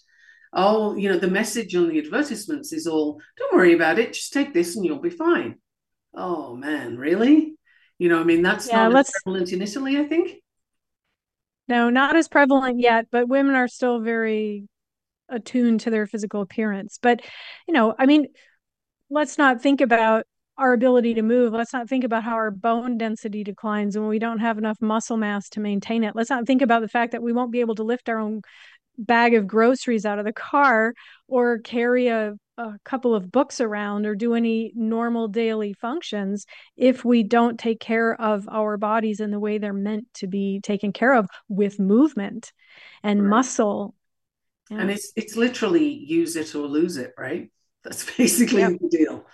[0.53, 4.13] Oh you know the message on the advertisements is all don't worry about it.
[4.13, 5.57] Just take this and you'll be fine.
[6.15, 7.55] Oh man really?
[7.99, 10.44] You know i mean that's yeah, not prevalent in italy i think
[11.69, 14.69] no, not as prevalent yet, but women are still very
[15.29, 16.99] attuned to their physical appearance.
[17.01, 17.23] But,
[17.67, 18.27] you know, I mean,
[19.11, 21.53] let's not think about our ability to move.
[21.53, 25.17] Let's not think about how our bone density declines when we don't have enough muscle
[25.17, 26.15] mass to maintain it.
[26.15, 28.43] Let's not think about the fact that we won't be able to lift our own
[28.97, 30.95] bag of groceries out of the car
[31.27, 37.05] or carry a, a couple of books around or do any normal daily functions if
[37.05, 40.93] we don't take care of our bodies in the way they're meant to be taken
[40.93, 42.53] care of with movement
[43.03, 43.29] and right.
[43.29, 43.95] muscle
[44.71, 44.81] yeah.
[44.81, 47.51] and it's it's literally use it or lose it right
[47.85, 48.73] that's basically yep.
[48.81, 49.27] the deal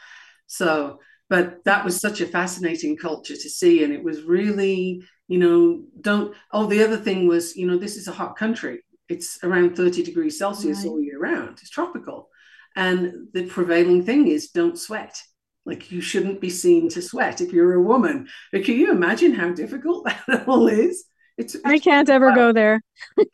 [0.47, 5.39] so but that was such a fascinating culture to see and it was really you
[5.39, 8.81] know don't oh the other thing was you know this is a hot country
[9.11, 10.87] it's around 30 degrees Celsius right.
[10.87, 11.59] all year round.
[11.61, 12.30] It's tropical.
[12.77, 15.21] And the prevailing thing is don't sweat.
[15.67, 18.29] Like you shouldn't be seen to sweat if you're a woman.
[18.53, 21.05] But can you imagine how difficult that all is?
[21.37, 22.37] It's, it's I can't ever wild.
[22.37, 22.83] go there.
[23.19, 23.29] it,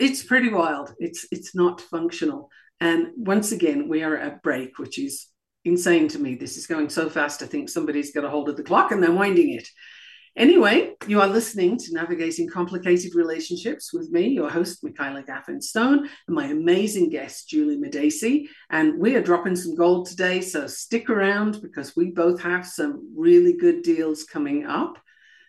[0.00, 0.94] it's pretty wild.
[0.98, 2.50] It's it's not functional.
[2.80, 5.26] And once again, we are at break, which is
[5.64, 6.34] insane to me.
[6.34, 7.42] This is going so fast.
[7.42, 9.68] I think somebody's got a hold of the clock and they're winding it.
[10.38, 16.08] Anyway, you are listening to Navigating Complicated Relationships with me, your host, Michaela Gaffen Stone,
[16.28, 18.46] and my amazing guest, Juli Madacey.
[18.70, 23.12] And we are dropping some gold today, so stick around because we both have some
[23.16, 24.96] really good deals coming up.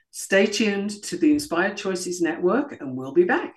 [0.10, 3.54] Stay tuned to the Inspired Choices Network, and we'll be back.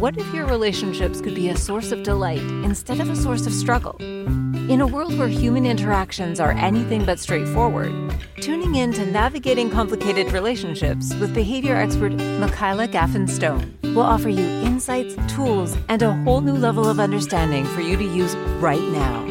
[0.00, 3.52] What if your relationships could be a source of delight instead of a source of
[3.52, 3.96] struggle?
[4.70, 7.92] In a world where human interactions are anything but straightforward,
[8.40, 14.44] tuning in to Navigating Complicated Relationships with behavior expert Michaela Gaffen Stone will offer you
[14.44, 19.24] insights, tools, and a whole new level of understanding for you to use right now.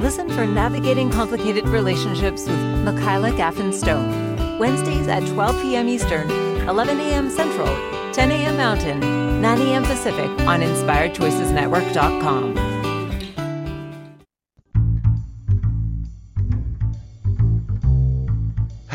[0.00, 5.88] Listen for Navigating Complicated Relationships with Michaela Gaffen Stone, Wednesdays at 12 p.m.
[5.88, 6.30] Eastern,
[6.68, 7.30] 11 a.m.
[7.30, 7.66] Central,
[8.12, 8.56] 10 a.m.
[8.56, 9.00] Mountain,
[9.42, 9.82] 9 a.m.
[9.82, 12.71] Pacific on InspiredChoicesNetwork.com.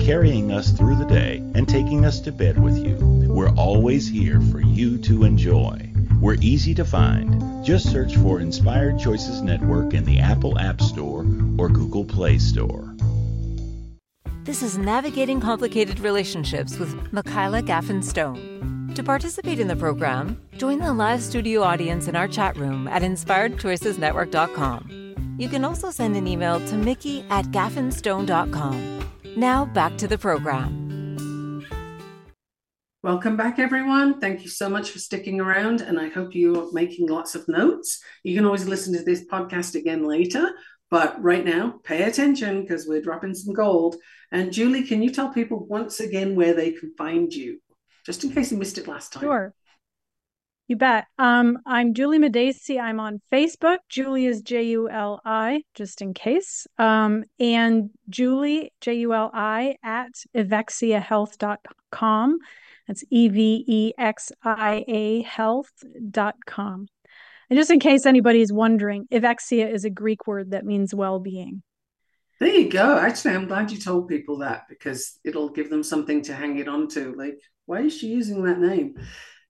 [0.00, 2.96] carrying us through the day, and taking us to bed with you,
[3.28, 5.90] we're always here for you to enjoy.
[6.20, 7.64] We're easy to find.
[7.64, 11.20] Just search for Inspired Choices Network in the Apple App Store
[11.58, 12.94] or Google Play Store.
[14.44, 18.92] This is Navigating Complicated Relationships with Michaela Gaffen Stone.
[18.94, 23.02] To participate in the program, join the live studio audience in our chat room at
[23.02, 25.36] inspiredchoicesnetwork.com.
[25.38, 28.96] You can also send an email to mickey at gaffenstone.com.
[29.36, 31.62] Now back to the program.
[33.02, 34.18] Welcome back, everyone.
[34.18, 38.02] Thank you so much for sticking around, and I hope you're making lots of notes.
[38.24, 40.52] You can always listen to this podcast again later,
[40.90, 43.96] but right now, pay attention because we're dropping some gold.
[44.32, 47.60] And Juli, can you tell people once again where they can find you,
[48.06, 49.24] just in case you missed it last time?
[49.24, 49.54] Sure.
[50.68, 51.06] You bet.
[51.16, 52.80] Um, I'm Juli Madacey.
[52.80, 53.78] I'm on Facebook.
[53.88, 56.66] Juli is J U L I, just in case.
[56.76, 62.38] Um, and Juli, J U L I, at evexiahealth.com.
[62.88, 66.88] That's E V E X I A health.com.
[67.48, 71.62] And just in case anybody's wondering, Evexia is a Greek word that means well being.
[72.40, 72.98] There you go.
[72.98, 76.66] Actually, I'm glad you told people that because it'll give them something to hang it
[76.66, 77.14] on to.
[77.14, 78.96] Like, why is she using that name?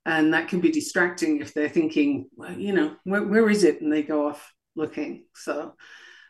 [0.07, 3.81] And that can be distracting if they're thinking, well, you know, where, where is it?
[3.81, 5.25] And they go off looking.
[5.35, 5.75] So,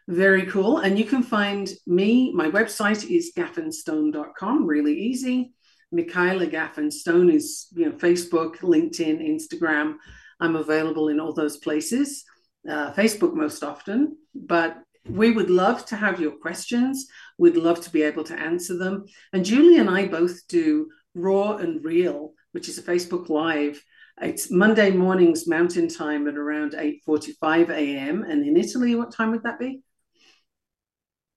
[0.08, 0.78] very cool.
[0.78, 5.52] And you can find me, my website is gaffenstone.com, really easy.
[5.92, 9.96] Michaela Gaffen Stone is, you know, Facebook, LinkedIn, Instagram.
[10.40, 12.24] I'm available in all those places,
[12.68, 17.06] uh, Facebook most often, but we would love to have your questions.
[17.38, 19.04] We'd love to be able to answer them.
[19.34, 23.84] And Juli and I both do Raw and Real, which is a Facebook Live.
[24.18, 28.22] It's Monday mornings Mountain Time at around 8:45 a.m.
[28.22, 29.82] And in Italy, what time would that be?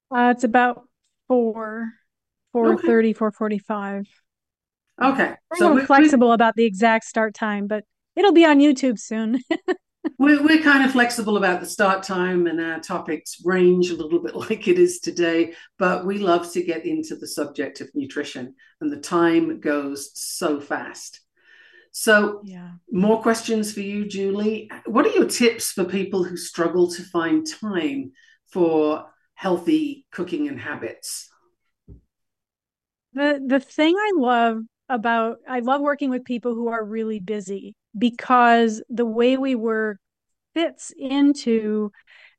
[0.10, 0.88] Uh, it's about
[1.28, 1.90] four,
[2.54, 4.08] four thirty, four forty-five.
[5.04, 7.84] Okay, we're so flexible we, about the exact start time, but
[8.16, 9.42] it'll be on YouTube soon.
[10.18, 14.22] we're, we're kind of flexible about the start time and our topics range a little
[14.22, 18.56] bit like it is today, but we love to get into the subject of nutrition
[18.82, 21.22] and the time goes so fast.
[21.92, 22.74] So, yeah.
[22.92, 24.70] more questions for you, Juli.
[24.86, 28.12] What are your tips for people who struggle to find time
[28.52, 31.30] for healthy cooking and habits?
[33.14, 37.76] The the thing I love about I love working with people who are really busy
[37.98, 40.00] because the way we work
[40.54, 41.92] fits into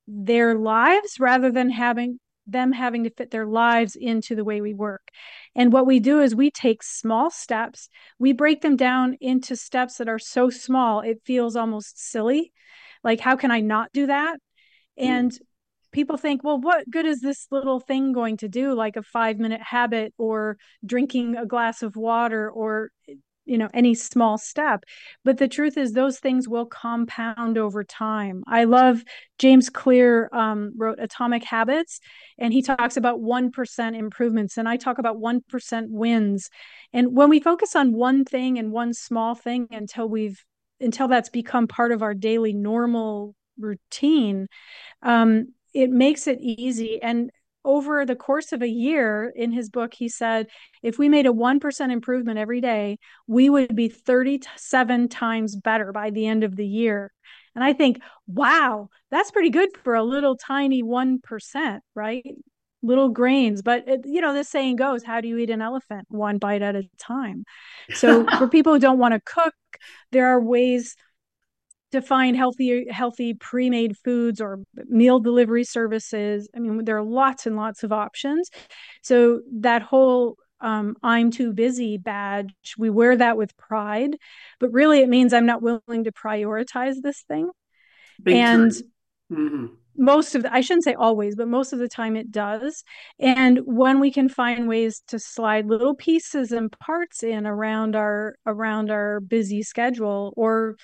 [0.06, 4.74] their lives rather than having them having to fit their lives into the way we
[4.74, 5.08] work.
[5.54, 9.98] And what we do is we take small steps, we break them down into steps
[9.98, 12.52] that are so small, it feels almost silly.
[13.04, 14.38] Like, how can I not do that?
[14.96, 15.32] And
[15.92, 19.38] people think, well, what good is this little thing going to do, like a five
[19.38, 22.90] minute habit or drinking a glass of water or
[23.50, 24.84] you know any small step
[25.24, 28.42] but the truth is those things will compound over time.
[28.46, 29.02] I love
[29.38, 32.00] James Clear um, wrote Atomic Habits
[32.38, 36.48] and he talks about 1% improvements and i talk about 1% wins.
[36.92, 40.44] And when we focus on one thing and one small thing until we've
[40.80, 44.46] until that's become part of our daily normal routine
[45.03, 47.01] um, it makes it easy.
[47.03, 47.30] And
[47.64, 50.46] over the course of a year in his book he said
[50.82, 56.11] if we made a 1% improvement every day we would be 37 times better by
[56.11, 57.12] the end of the year.
[57.54, 62.24] And i think wow that's pretty good for a little tiny 1% right?
[62.82, 63.61] Little grains.
[63.61, 66.06] But it, you know this saying goes how do you eat an elephant?
[66.08, 67.44] One bite at a time.
[67.92, 69.54] So for people who don't want to cook
[70.12, 70.96] there are ways
[71.93, 76.49] to find healthy healthy pre-made foods or meal delivery services.
[76.55, 78.51] I mean there are lots and lots of options.
[79.03, 84.16] So that whole um, i'm too busy badge we wear that with pride
[84.59, 87.51] but really it means i'm not willing to prioritize this thing.
[88.22, 88.70] Big and
[89.32, 89.66] mm-hmm.
[89.97, 92.84] most of the, i shouldn't say always but most of the time it does.
[93.18, 98.34] And when we can find ways to slide little pieces and parts in around our
[98.47, 100.76] around our busy schedule or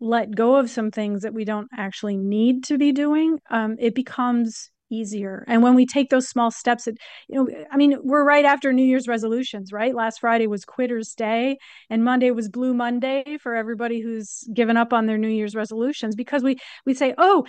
[0.00, 3.94] let go of some things that we don't actually need to be doing, um, it
[3.94, 5.44] becomes easier.
[5.46, 8.72] And when we take those small steps, it, you know, I mean, we're right after
[8.72, 9.94] New Year's resolutions, right?
[9.94, 11.58] Last Friday was Quitter's Day,
[11.90, 16.14] and Monday was Blue Monday for everybody who's given up on their New Year's resolutions
[16.14, 17.44] because we we say, oh,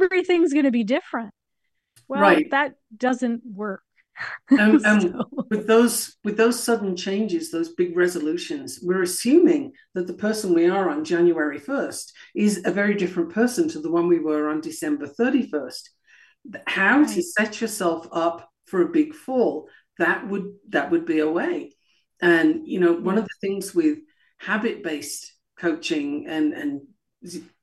[0.00, 1.32] everything's going to be different.
[2.08, 2.50] Well, right.
[2.50, 3.82] that doesn't work.
[4.50, 5.24] And, and so.
[5.50, 10.70] with those with those sudden changes, those big resolutions, we're assuming that the person we
[10.70, 14.60] are on January 1st is a very different person to the one we were on
[14.60, 15.82] December 31st.
[16.66, 17.08] How right.
[17.08, 21.76] to set yourself up for a big fall, that would that would be a way.
[22.20, 23.00] And you know, yeah.
[23.00, 23.98] one of the things with
[24.38, 26.80] habit-based coaching and, and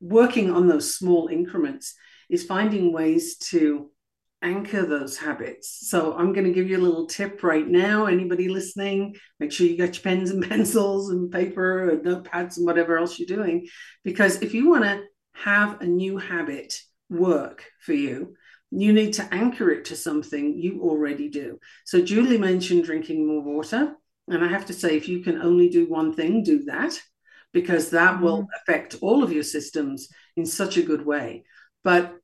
[0.01, 1.95] working on those small increments
[2.29, 3.89] is finding ways to
[4.43, 5.87] anchor those habits.
[5.89, 8.05] So I'm going to give you a little tip right now.
[8.05, 12.65] Anybody listening, make sure you got your pens and pencils and paper and notepads and
[12.65, 13.67] whatever else you're doing.
[14.03, 16.77] Because if you want to have a new habit
[17.09, 18.35] work for you,
[18.69, 21.59] you need to anchor it to something you already do.
[21.85, 23.95] So Juli mentioned drinking more water.
[24.27, 26.99] And I have to say, if you can only do one thing, do that
[27.53, 28.61] because that will mm-hmm.
[28.61, 31.45] affect all of your systems in such a good way.
[31.83, 32.15] But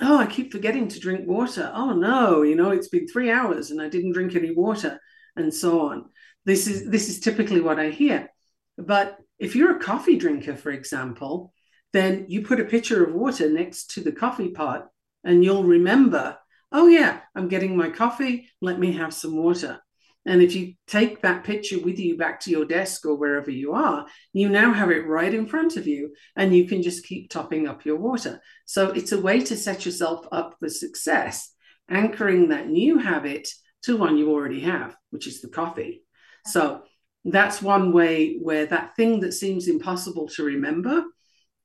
[0.00, 1.70] oh, I keep forgetting to drink water.
[1.74, 5.00] Oh no, you know, it's been three hours and I didn't drink any water,
[5.36, 6.06] and so on.
[6.44, 8.30] This is this is typically what I hear.
[8.78, 11.52] But if you're a coffee drinker, for example,
[11.92, 14.88] then you put a pitcher of water next to the coffee pot
[15.24, 16.36] and you'll remember,
[16.72, 19.80] oh yeah, I'm getting my coffee, let me have some water.
[20.26, 23.74] And if you take that picture with you back to your desk or wherever you
[23.74, 27.30] are, you now have it right in front of you and you can just keep
[27.30, 28.42] topping up your water.
[28.66, 31.52] So it's a way to set yourself up for success,
[31.88, 33.48] anchoring that new habit
[33.84, 36.02] to one you already have, which is the coffee.
[36.46, 36.82] So
[37.24, 41.04] that's one way where that thing that seems impossible to remember,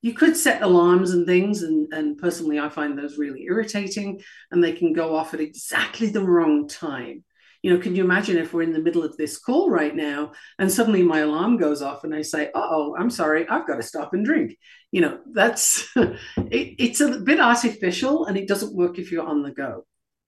[0.03, 1.63] you could set alarms and things.
[1.63, 6.09] And, and personally, I find those really irritating and they can go off at exactly
[6.09, 7.23] the wrong time
[7.61, 10.31] you know, can you imagine if we're in the middle of this call right now
[10.57, 13.83] and suddenly my alarm goes off and I say, oh, I'm sorry, I've got to
[13.83, 14.57] stop and drink.
[14.91, 16.17] You know, that's it,
[16.49, 19.85] it's a bit artificial and it doesn't work if you're on the go.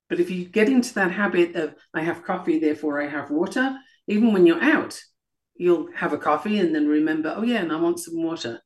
[0.10, 3.76] But if you get into that habit of I have coffee, therefore I have water,
[4.08, 5.00] even when you're out,
[5.56, 8.62] you'll have a coffee and then remember, oh yeah, and I want some water.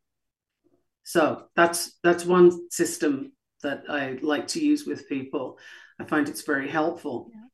[1.03, 3.31] So that's that's one system
[3.63, 5.57] that I like to use with people.
[5.99, 7.29] I find it's very helpful.
[7.33, 7.46] Yeah.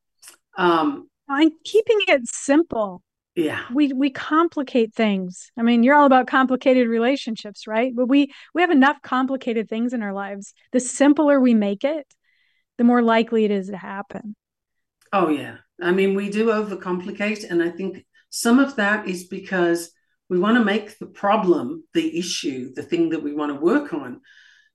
[0.58, 3.01] Um, I'm keeping it simple.
[3.36, 3.64] Yeah.
[3.74, 5.51] We we complicate things.
[5.58, 7.91] I mean, you're all about complicated relationships, right?
[7.95, 10.54] But we we have enough complicated things in our lives.
[10.72, 12.06] The simpler we make it,
[12.78, 14.36] the more likely it is to happen.
[15.12, 15.58] Oh yeah.
[15.82, 19.91] I mean, we do overcomplicate and I think some of that is because
[20.30, 23.93] we want to make the problem, the issue, the thing that we want to work
[23.93, 24.22] on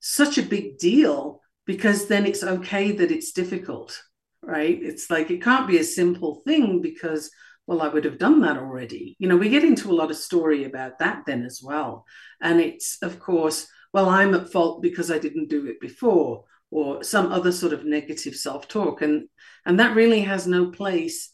[0.00, 4.00] such a big deal because then it's okay that it's difficult
[4.42, 4.78] right?
[4.80, 7.30] It's like it can't be a simple thing because,
[7.66, 9.16] well, I would have done that already.
[9.18, 12.04] You know, we get into a lot of story about that then as well.
[12.40, 17.02] And it's, of course, well, I'm at fault because I didn't do it before, or
[17.02, 19.02] some other sort of negative self-talk.
[19.02, 19.28] And
[19.64, 21.30] and that really has no place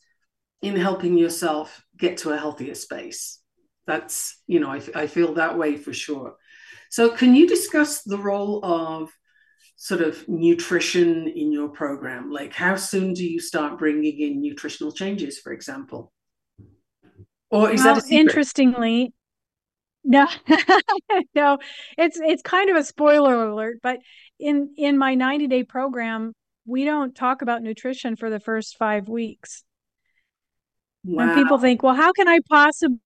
[0.62, 3.40] in helping yourself get to a healthier space.
[3.86, 6.36] That's, you know, I, I feel that way for sure.
[6.90, 9.11] So, can you discuss the role of
[9.76, 12.30] sort of nutrition in your program?
[12.30, 16.12] Like, how soon do you start bringing in nutritional changes, for example?
[17.50, 19.12] Or is well, that interestingly?
[20.02, 20.26] No,
[21.34, 21.58] no,
[21.96, 23.78] it's it's kind of a spoiler alert.
[23.82, 24.00] But
[24.38, 26.32] in in my ninety day program,
[26.66, 29.64] we don't talk about nutrition for the first five weeks.
[31.04, 31.24] Wow.
[31.24, 32.98] And people think, well, how can I possibly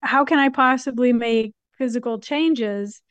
[0.00, 3.02] how can I possibly make physical changes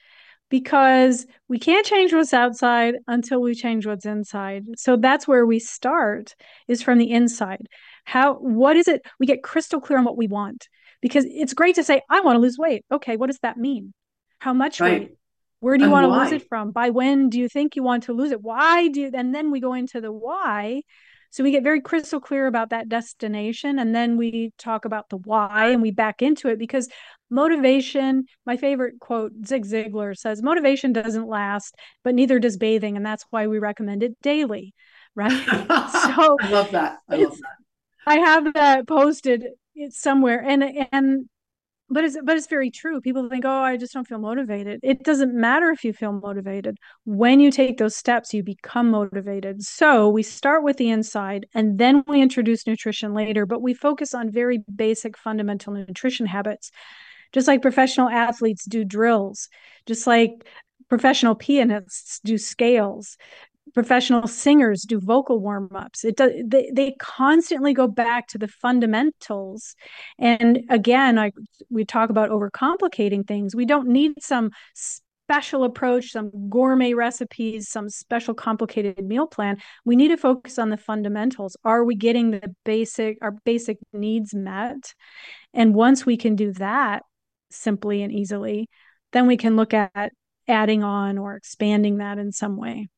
[0.56, 4.64] because we can't change what's outside until we change what's inside.
[4.78, 6.34] So that's where we start
[6.70, 7.68] is from the inside.
[8.06, 10.70] How what is it we get crystal clear on what we want
[11.01, 12.86] because it's great to say I want to lose weight.
[12.89, 13.93] Okay, what does that mean?
[14.39, 15.01] How much right.
[15.01, 15.18] weight?
[15.60, 16.72] Where do you and want to lose it from?
[16.72, 18.41] By when do you think you want to lose it?
[18.41, 20.84] Why do you, and then we go into the why.
[21.36, 25.17] So we get very crystal clear about that destination and then we talk about the
[25.17, 26.88] why and we back into it because
[27.29, 31.75] motivation my favorite quote Zig Ziglar says motivation doesn't last
[32.05, 34.73] but neither does bathing and that's why we recommend it daily
[35.13, 35.33] right?
[35.91, 36.99] So i love that.
[37.09, 37.57] I love that
[38.07, 39.45] i have that posted
[39.89, 40.63] somewhere and
[40.93, 41.27] and
[41.89, 42.99] but it's but it's very true.
[43.01, 44.79] People think oh i just don't feel motivated.
[44.83, 46.77] It doesn't matter if you feel motivated.
[47.05, 49.63] When you take those steps you become motivated.
[49.63, 54.13] So we start with the inside and then we introduce nutrition later but we focus
[54.13, 56.71] on very basic fundamental nutrition habits.
[57.31, 59.49] Just like professional athletes do drills
[59.86, 60.47] just like
[60.89, 63.17] professional pianists do scales
[63.76, 66.05] professional singers do vocal warm-ups.
[66.05, 69.76] It does they, they constantly go back to the fundamentals.
[70.17, 71.32] And again i
[71.69, 73.53] we talk about overcomplicating things.
[73.53, 79.57] We don't need some special approach some gourmet recipes some special complicated meal plan.
[79.84, 81.57] We need to focus on the fundamentals.
[81.63, 84.93] Are we getting the basic our basic needs met?
[85.53, 87.03] And once we can do that
[87.51, 88.69] simply and easily
[89.11, 90.11] then we can look at
[90.47, 92.89] adding on or expanding that in some way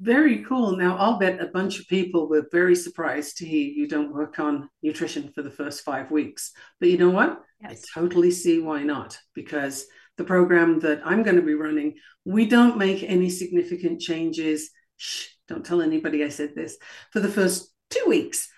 [0.00, 0.76] very cool.
[0.76, 4.38] Now, I'll bet a bunch of people were very surprised to hear you don't work
[4.38, 6.52] on nutrition for the first five weeks.
[6.78, 7.40] But you know what?
[7.60, 7.84] Yes.
[7.94, 9.18] I totally see why not.
[9.34, 9.86] Because
[10.16, 14.70] the program that I'm going to be running, we don't make any significant changes.
[14.96, 16.78] Shh, don't tell anybody I said this
[17.12, 18.48] for the first two weeks.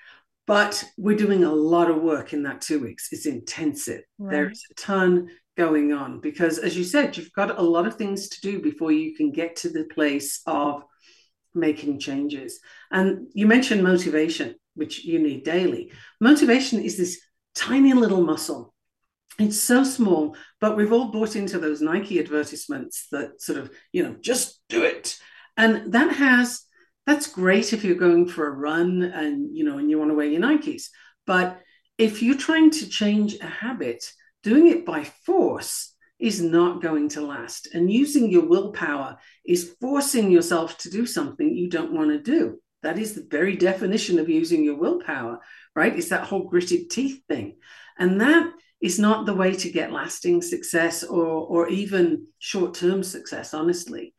[0.47, 3.09] But we're doing a lot of work in that two weeks.
[3.13, 4.03] It's intensive.
[4.19, 4.33] Right.
[4.33, 8.29] There's a ton going on because, as you said, you've got a lot of things
[8.29, 10.83] to do before you can get to the place of
[11.55, 12.61] making changes.
[12.91, 15.93] And you mentioned motivation, which you need daily.
[16.21, 17.21] Motivation is this
[17.55, 18.75] tiny little muscle.
[19.39, 24.03] It's so small, but we've all bought into those Nike advertisements that sort of, you
[24.03, 25.19] know, just do it.
[25.57, 26.63] And that has,
[27.07, 30.15] that's great if you're going for a run and, you know, and you want to
[30.15, 30.85] wear your Nikes.
[31.27, 31.61] But
[31.99, 34.05] if you're trying to change a habit,
[34.43, 35.92] doing it by force
[36.23, 37.75] is not going to last.
[37.75, 42.61] And using your willpower is forcing yourself to do something you don't want to do.
[42.85, 45.41] That is the very definition of using your willpower,
[45.75, 45.97] right?
[45.97, 47.57] It's that whole gritted teeth thing.
[47.99, 53.03] And that is not the way to get lasting success or, or even short term
[53.03, 54.15] success, honestly.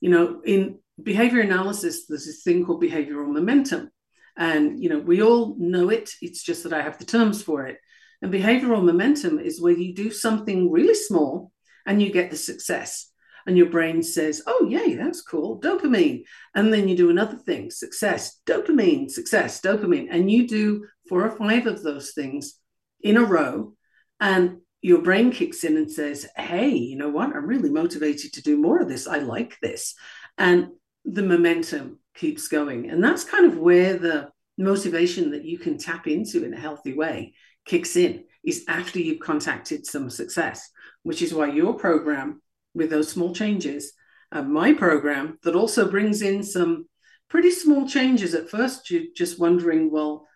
[0.00, 3.90] You know, in behavior analysis, there's this thing called behavioral momentum.
[4.36, 6.12] And, you know, we all know it.
[6.22, 7.78] It's just that I have the terms for it.
[8.22, 11.52] And behavioral momentum is where you do something really small
[11.86, 13.10] and you get the success.
[13.46, 16.24] And your brain says, oh, yay, that's cool, dopamine.
[16.54, 20.08] And then you do another thing, success, dopamine, success, dopamine.
[20.10, 22.58] And you do four or five of those things
[23.00, 23.72] in a row.
[24.20, 27.34] And your brain kicks in and says, hey, you know what?
[27.34, 29.06] I'm really motivated to do more of this.
[29.06, 29.94] I like this.
[30.36, 30.68] And
[31.04, 32.90] the momentum keeps going.
[32.90, 36.92] And that's kind of where the motivation that you can tap into in a healthy
[36.92, 37.32] way
[37.68, 40.70] kicks in is after you've contacted some success,
[41.02, 42.42] which is why your program
[42.74, 43.92] with those small changes,
[44.32, 46.86] uh, my program that also brings in some
[47.28, 50.26] pretty small changes at first, you're just wondering, well,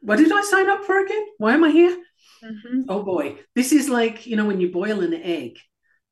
[0.00, 1.26] what did I sign up for again?
[1.38, 1.96] Why am I here?
[2.44, 2.82] Mm-hmm.
[2.88, 5.58] Oh boy, this is like, you know, when you boil an egg,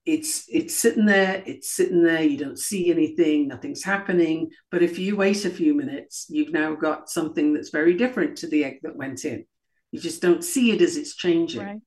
[0.04, 4.50] it's it's sitting there, it's sitting there, you don't see anything, nothing's happening.
[4.70, 8.48] But if you wait a few minutes, you've now got something that's very different to
[8.48, 9.44] the egg that went in.
[9.92, 11.62] You just don't see it as it's changing.
[11.62, 11.80] Right.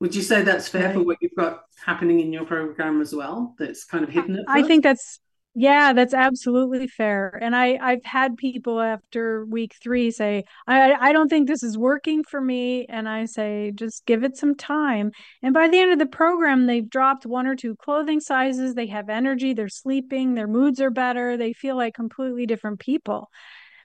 [0.00, 0.94] Would you say that's fair right.
[0.94, 3.54] for what you've got happening in your program as well?
[3.58, 4.44] That's kind of hidden.
[4.48, 5.18] I think that's
[5.54, 7.36] yeah, that's absolutely fair.
[7.42, 11.76] And I I've had people after week three say I I don't think this is
[11.76, 15.10] working for me, and I say just give it some time.
[15.42, 18.74] And by the end of the program, they've dropped one or two clothing sizes.
[18.74, 19.52] They have energy.
[19.52, 20.34] They're sleeping.
[20.34, 21.36] Their moods are better.
[21.36, 23.28] They feel like completely different people.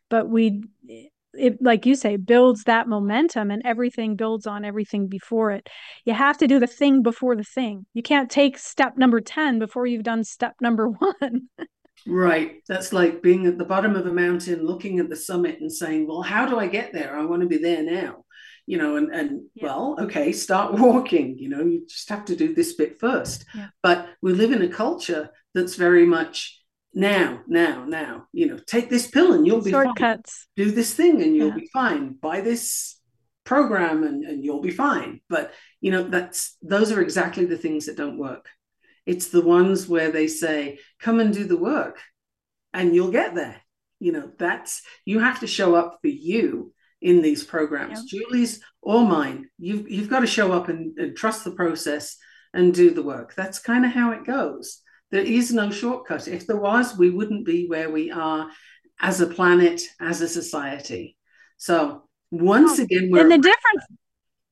[0.10, 0.62] But we
[1.34, 5.67] it like you say builds that momentum and everything builds on everything before it.
[6.05, 7.86] You have to do the thing before the thing.
[7.93, 10.88] You can't take step number 10 before you've done step number
[11.21, 11.49] 1
[12.07, 12.55] right.
[12.67, 16.07] That's like being at the bottom of a mountain looking at the summit and saying
[16.07, 17.17] well how do i get there?
[17.17, 18.25] I want to be there now.
[18.65, 19.65] You know and and yeah.
[19.65, 21.38] well okay start walking.
[21.38, 23.45] You know you just have to do this bit first.
[23.55, 23.67] Yeah.
[23.81, 26.62] but we live in a culture that's very much
[26.93, 30.47] now, now, now, you know, take this pill and you'll be Shortcuts.
[30.55, 30.65] fine.
[30.65, 31.55] Do this thing and you'll yeah.
[31.55, 32.13] be fine.
[32.13, 32.99] Buy this
[33.43, 35.21] program and, and you'll be fine.
[35.29, 38.47] But you know, that's those are exactly the things that don't work.
[39.05, 41.99] It's the ones where they say, come and do the work
[42.73, 43.61] and you'll get there.
[43.99, 48.19] You know, that's you have to show up for you in these programs, yeah.
[48.19, 49.49] Juli's or mine.
[49.57, 52.17] You've you've got to show up and, and trust the process
[52.53, 53.33] and do the work.
[53.35, 54.82] That's kind of how it goes.
[55.14, 56.28] There is no shortcut.
[56.28, 58.49] If there was, we wouldn't be where we are
[58.99, 61.16] as a planet, as a society.
[61.57, 63.86] So once oh, again, we're and the difference.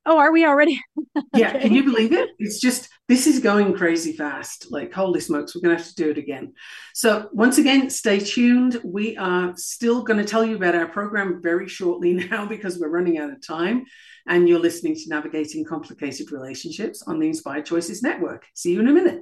[0.06, 0.80] Oh, are we already?
[1.34, 2.30] yeah, can you believe it?
[2.38, 4.68] It's just this is going crazy fast.
[4.70, 6.54] Like, holy smokes, we're gonna have to do it again.
[6.94, 8.80] So, once again, stay tuned.
[8.84, 12.90] We are still going to tell you about our program very shortly now because we're
[12.90, 13.86] running out of time.
[14.28, 18.46] And you're listening to Navigating Complicated Relationships on the Inspired Choices Network.
[18.54, 19.22] See you in a minute.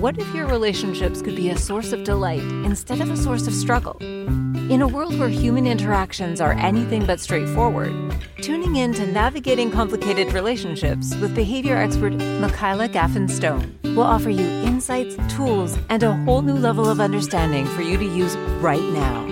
[0.00, 3.54] What if your relationships could be a source of delight instead of a source of
[3.54, 3.96] struggle?
[3.98, 7.94] In a world where human interactions are anything but straightforward,
[8.42, 14.44] tuning in to Navigating Complicated Relationships with behavior expert Michaela Gaffen Stone will offer you
[14.44, 19.24] insights, tools, and a whole new level of understanding for you to use right now.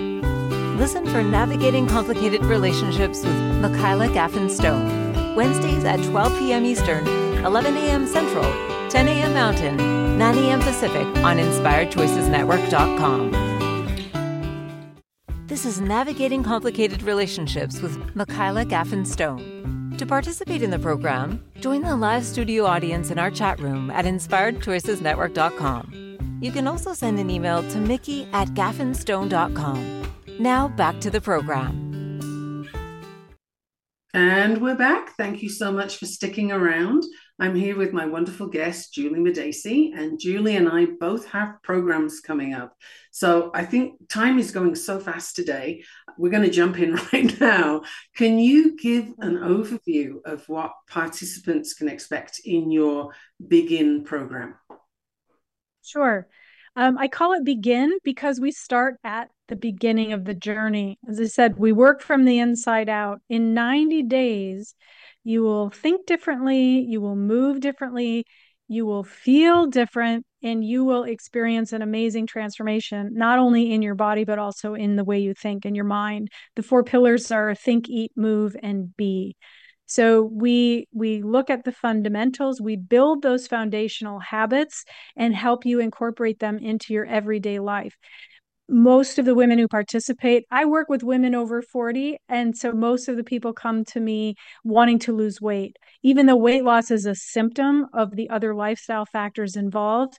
[0.78, 6.64] Listen for Navigating Complicated Relationships with Michaela Gaffen Stone, Wednesdays at 12 p.m.
[6.64, 7.06] Eastern,
[7.44, 8.06] 11 a.m.
[8.06, 9.34] Central, 10 a.m.
[9.34, 9.76] Mountain,
[10.18, 10.60] 9 a.m.
[10.60, 13.32] Pacific on InspiredChoicesNetwork.com.
[15.48, 19.96] This is Navigating Complicated Relationships with Michaela Gaffen Stone.
[19.98, 24.04] To participate in the program, join the live studio audience in our chat room at
[24.04, 26.38] InspiredChoicesNetwork.com.
[26.40, 30.04] You can also send an email to Mickey at gaffenstone.com.
[30.38, 31.84] Now back to the program.
[34.14, 35.16] And we're back.
[35.16, 37.02] Thank you so much for sticking around.
[37.40, 42.20] I'm here with my wonderful guest, Juli Madacey, and Juli and I both have programs
[42.20, 42.76] coming up.
[43.10, 45.82] So I think time is going so fast today.
[46.16, 47.82] We're going to jump in right now.
[48.14, 53.10] Can you give an overview of what participants can expect in your
[53.44, 54.54] Begin program?
[55.82, 56.28] Sure.
[56.76, 60.98] Um, I call it Begin because we start at the beginning of the journey.
[61.08, 63.20] As I said, we work from the inside out.
[63.28, 64.74] In 90 days,
[65.24, 68.24] you will think differently, you will move differently,
[68.68, 73.94] you will feel different, and you will experience an amazing transformation, not only in your
[73.94, 76.28] body, but also in the way you think in your mind.
[76.56, 79.36] The four pillars are think, eat, move, and be.
[79.86, 84.84] So we we look at the fundamentals, we build those foundational habits
[85.16, 87.94] and help you incorporate them into your everyday life
[88.68, 92.16] most of the women who participate, I work with women over 40.
[92.28, 95.76] And so most of the people come to me wanting to lose weight.
[96.02, 100.18] Even though weight loss is a symptom of the other lifestyle factors involved,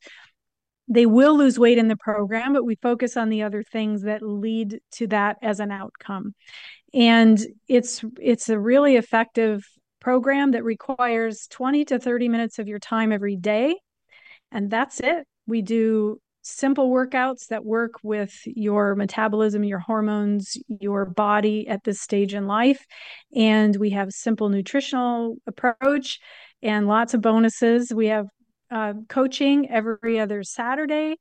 [0.87, 4.21] they will lose weight in the program, but we focus on the other things that
[4.21, 6.35] lead to that as an outcome.
[6.93, 9.65] And it's it's a really effective
[9.99, 13.75] program that requires 20 to 30 minutes of your time every day.
[14.51, 15.25] And that's it.
[15.47, 21.99] We do simple workouts that work with your metabolism, your hormones, your body at this
[21.99, 22.85] stage in life.
[23.35, 26.19] And we have simple nutritional approach
[26.61, 27.91] and lots of bonuses.
[27.91, 28.27] We have
[28.69, 31.15] uh, coaching every other Saturday.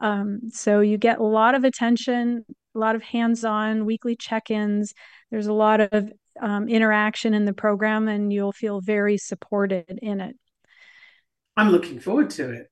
[0.00, 4.92] Um, so you get a lot of attention, a lot of hands-on weekly check-ins.
[5.30, 10.20] There's a lot of um, interaction in the program, and you'll feel very supported in
[10.20, 10.36] it.
[11.56, 12.66] I'm looking forward to it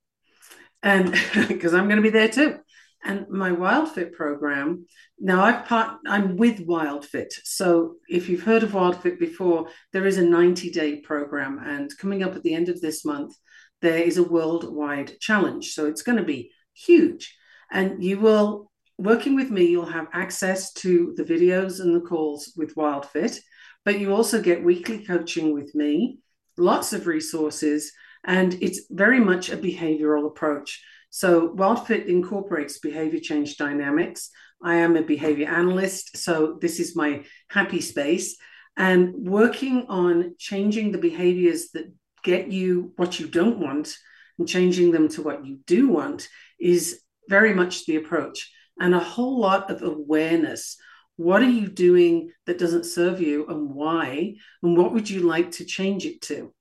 [0.85, 1.11] and
[1.49, 2.59] because I'm going to be there too.
[3.07, 4.87] And my WildFit program,
[5.18, 7.32] now I've part, I'm with WildFit.
[7.45, 11.61] So if you've heard of WildFit before, there is a 90 day program.
[11.62, 13.35] And coming up at the end of this month,
[13.82, 15.72] there is a worldwide challenge.
[15.72, 17.37] So it's going to be huge.
[17.70, 22.55] And you will, working with me, you'll have access to the videos and the calls
[22.57, 23.39] with WildFit,
[23.85, 26.20] but you also get weekly coaching with me,
[26.57, 27.93] lots of resources
[28.25, 30.83] and it's very much a behavioral approach.
[31.11, 34.31] So WildFit incorporates behavior change dynamics.
[34.62, 38.37] I am a behavior analyst, so this is my happy space.
[38.77, 41.93] And working on changing the behaviors that
[42.25, 43.95] get you what you don't want
[44.39, 48.51] and changing them to what you do want is very much the approach.
[48.81, 50.77] And a whole lot of awareness.
[51.16, 54.35] What are you doing that doesn't serve you and why?
[54.62, 56.53] And what would you like to change it to?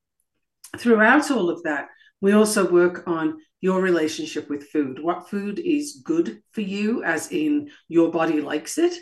[0.77, 1.87] Throughout all of that,
[2.21, 5.01] we also work on your relationship with food.
[5.01, 8.93] What food is good for you, as in your body likes it?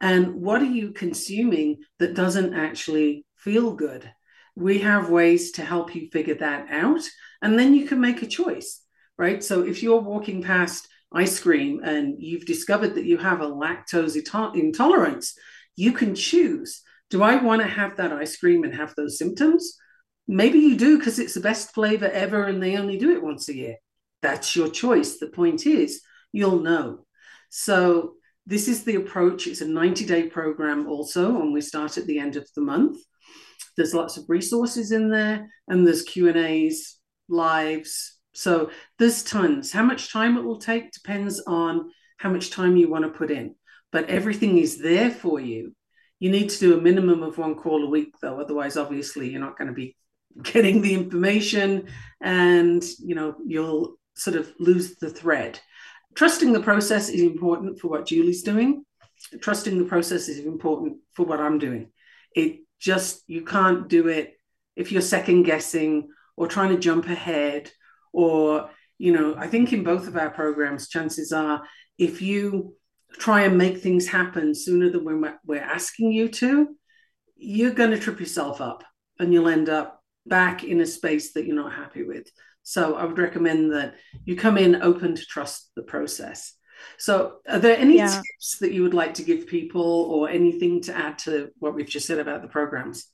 [0.00, 4.10] And what are you consuming that doesn't actually feel good?
[4.56, 7.02] We have ways to help you figure that out.
[7.42, 8.80] And then you can make a choice,
[9.18, 9.42] right?
[9.42, 14.16] So if you're walking past ice cream and you've discovered that you have a lactose
[14.54, 15.34] intolerance,
[15.76, 19.76] you can choose do I want to have that ice cream and have those symptoms?
[20.26, 23.48] Maybe you do because it's the best flavor ever and they only do it once
[23.48, 23.76] a year.
[24.22, 25.18] That's your choice.
[25.18, 26.00] The point is,
[26.32, 27.06] you'll know.
[27.50, 28.14] So,
[28.46, 29.46] this is the approach.
[29.46, 32.98] It's a 90 day program, also, and we start at the end of the month.
[33.76, 36.98] There's lots of resources in there, and there's Q and A's,
[37.28, 38.18] lives.
[38.32, 39.72] So there's tons.
[39.72, 43.30] How much time it will take depends on how much time you want to put
[43.30, 43.54] in.
[43.92, 45.74] But everything is there for you
[46.18, 48.40] You need to do a minimum of one call a week, though.
[48.40, 49.96] Otherwise, obviously, you're not going to be
[50.42, 51.86] getting the information
[52.20, 55.58] and you know you'll sort of lose the thread.
[56.14, 58.84] Trusting the process is important for what juli's doing.
[59.40, 61.90] Trusting the process is important for what i'm doing.
[62.34, 64.38] It just you can't do it
[64.76, 67.70] if you're second guessing or trying to jump ahead
[68.12, 71.62] or you know i think in both of our programs chances are
[71.98, 72.74] if you
[73.12, 76.76] try and make things happen sooner than we're, we're asking you to
[77.36, 78.84] you're going to trip yourself up
[79.18, 82.30] and you'll end up back in a space that you're not happy with.
[82.62, 83.94] So I would recommend that
[84.24, 86.54] you come in open to trust the process.
[86.98, 88.08] So, are there any yeah.
[88.08, 91.88] tips that you would like to give people or anything to add to what we've
[91.88, 93.06] just said about the programs?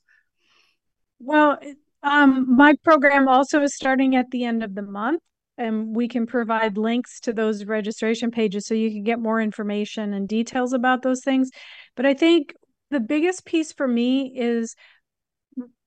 [1.19, 1.59] Well,
[2.03, 5.21] um, my program also is starting at the end of the month,
[5.57, 10.13] and we can provide links to those registration pages so you can get more information
[10.13, 11.49] and details about those things.
[11.95, 12.55] But I think
[12.89, 14.75] the biggest piece for me is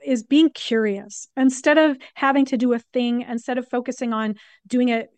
[0.05, 1.29] is being curious.
[1.37, 4.35] Instead of having to do a thing instead of focusing on
[4.67, 5.09] doing it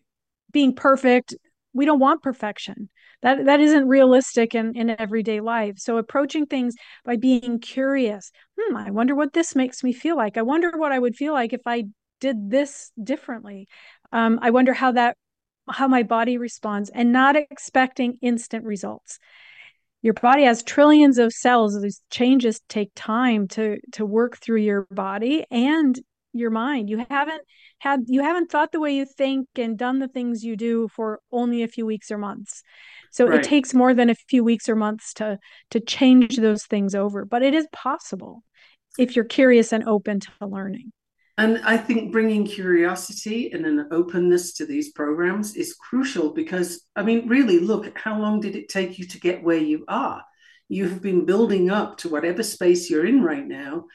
[0.51, 1.35] being perfect
[1.73, 2.89] we don't want perfection.
[3.21, 5.75] That that isn't realistic in in everyday life.
[5.77, 6.75] So approaching things
[7.05, 8.31] by being curious.
[8.59, 10.37] Hmm i wonder what this makes me feel like.
[10.37, 11.83] I wonder what i would feel like if i
[12.19, 13.67] did this differently.
[14.11, 15.15] Um, i wonder how that
[15.69, 19.19] how my body responds and not expecting instant results
[20.01, 21.79] your body has trillions of cells.
[21.81, 25.99] These changes take time to to work through your body and
[26.33, 26.89] your mind.
[26.89, 27.41] You haven't
[27.79, 31.19] had you haven't thought the way you think and done the things you do for
[31.31, 32.63] only a few weeks or months.
[33.11, 33.39] So right.
[33.39, 35.39] it takes more than a few weeks or months to
[35.71, 38.43] to change those things over but it is possible
[38.97, 40.91] if you're curious and open to learning
[41.37, 47.03] and I think bringing curiosity and an openness to these programs is crucial because, I
[47.03, 50.23] mean, really, look, how long did it take you to get where you are?
[50.67, 53.85] You have been building up to whatever space you're in right now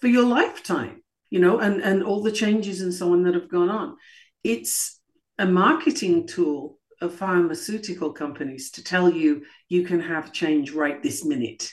[0.00, 3.50] for your lifetime, you know, and, and all the changes and so on that have
[3.50, 3.96] gone on.
[4.42, 4.98] It's
[5.38, 11.22] a marketing tool of pharmaceutical companies to tell you you can have change right this
[11.22, 11.70] minute.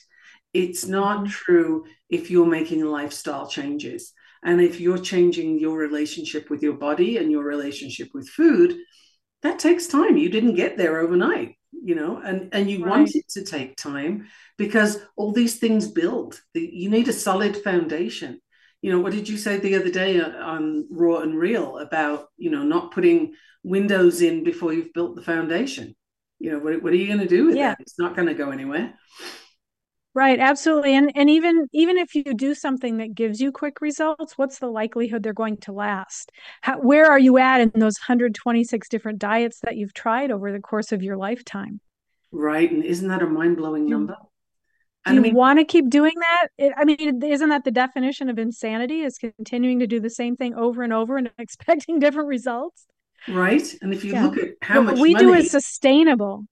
[0.54, 1.28] It's not mm-hmm.
[1.28, 4.12] true if you're making lifestyle changes
[4.43, 8.77] and if you're changing your relationship with your body and your relationship with food,
[9.41, 10.17] that takes time.
[10.17, 12.97] You didn't get there overnight, you know, and, and you right.
[12.97, 14.27] want it to take time
[14.57, 16.39] because all these things build.
[16.53, 18.41] You need a solid foundation.
[18.81, 22.27] You know, what did you say the other day uh, on Raw and Real about,
[22.37, 23.33] you know, not putting
[23.63, 25.95] windows in before you've built the foundation?
[26.39, 27.69] You know, what, what are you going to do with yeah.
[27.69, 27.81] that?
[27.81, 28.93] It's not going to go anywhere.
[30.20, 30.95] Right, absolutely.
[30.95, 34.67] And and even even if you do something that gives you quick results, what's the
[34.67, 36.34] likelihood they're going to last?
[36.59, 40.59] How, where are you at in those 126 different diets that you've tried over the
[40.59, 41.80] course of your lifetime?
[42.34, 44.17] Right, and isn't that a mind-blowing number?
[45.05, 46.47] Do you I mean, want to keep doing that?
[46.57, 49.03] It, I mean, isn't that the definition of insanity?
[49.03, 52.88] Is continuing to do the same thing over and over and expecting different results?
[53.30, 54.26] Right, and if you yeah.
[54.26, 55.28] look at how what much we money...
[55.28, 56.43] do is sustainable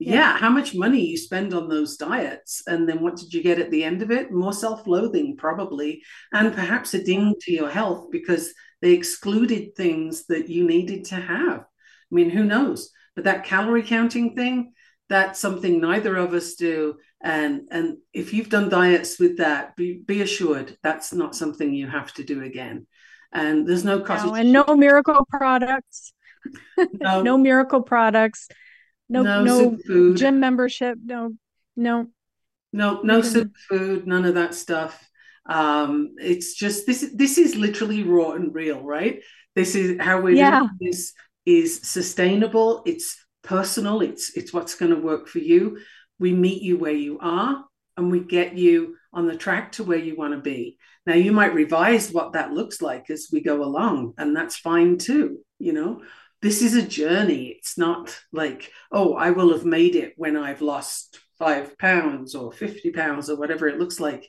[0.00, 0.38] yeah.
[0.38, 3.70] how much money you spend on those diets and then what did you get at
[3.70, 4.32] the end of it?
[4.32, 10.48] More self-loathing probably and perhaps a ding to your health because they excluded things that
[10.48, 11.60] you needed to have.
[11.60, 12.90] I mean who knows?
[13.14, 14.72] But that calorie counting thing
[15.10, 16.96] that's something neither of us do.
[17.20, 21.88] And and if you've done diets with that be, be assured that's not something you
[21.88, 22.86] have to do again.
[23.32, 24.24] And there's no cost.
[24.24, 26.14] no, and no miracle products.
[26.94, 27.22] No.
[27.22, 28.48] no miracle products
[29.10, 31.34] no no, no gym membership no
[31.76, 32.06] no.
[32.72, 35.08] No no superfood none of that stuff.
[35.46, 39.22] Um it's just this this is literally raw and real right?
[39.54, 40.68] This is how we yeah.
[40.80, 41.12] this
[41.44, 42.82] is sustainable.
[42.86, 44.00] It's personal.
[44.00, 45.78] It's it's what's going to work for you.
[46.18, 47.64] We meet you where you are
[47.96, 50.78] and we get you on the track to where you want to be.
[51.06, 54.98] Now you might revise what that looks like as we go along and that's fine
[54.98, 56.00] too you know
[56.42, 57.46] this is a journey.
[57.46, 62.52] It's not like, oh, I will have made it when I've lost five pounds or
[62.52, 64.28] 50 pounds or whatever it looks like.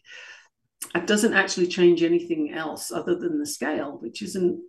[0.96, 4.62] It doesn't actually change anything else other than the scale, which isn't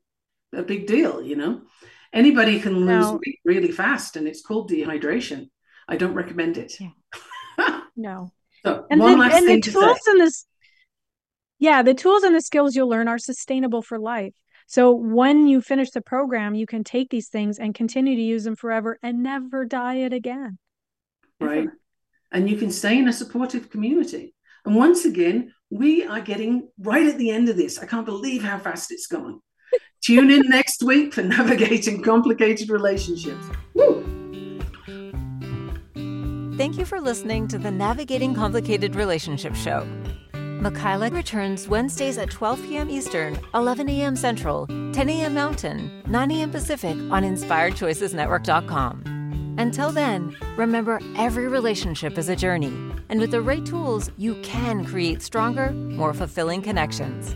[0.55, 1.63] a big deal, you know.
[2.13, 3.13] Anybody can lose no.
[3.15, 5.49] weight really fast, and it's called dehydration.
[5.89, 6.75] I don't recommend it.
[6.79, 7.81] Yeah.
[7.97, 8.33] no.
[8.65, 10.45] So, and one the, last and thing the tools and this,
[11.59, 14.35] yeah, the tools and the skills you'll learn are sustainable for life.
[14.67, 18.45] So when you finish the program, you can take these things and continue to use
[18.45, 20.59] them forever and never diet again.
[21.41, 21.69] Right.
[22.31, 24.35] And you can stay in a supportive community.
[24.65, 27.79] And once again, we are getting right at the end of this.
[27.79, 29.41] I can't believe how fast it's gone.
[30.03, 33.45] Tune in next week for navigating complicated relationships.
[33.75, 34.13] Woo!
[36.57, 39.87] Thank you for listening to the Navigating Complicated Relationships show.
[40.63, 42.89] Michaela returns Wednesdays at 12 p.m.
[42.89, 44.15] Eastern, 11 a.m.
[44.15, 45.35] Central, 10 a.m.
[45.35, 46.53] Mountain, 9 a.m.
[46.53, 49.57] Pacific on InspiredChoicesNetwork.com.
[49.59, 52.73] Until then, remember every relationship is a journey,
[53.09, 57.35] and with the right tools, you can create stronger, more fulfilling connections.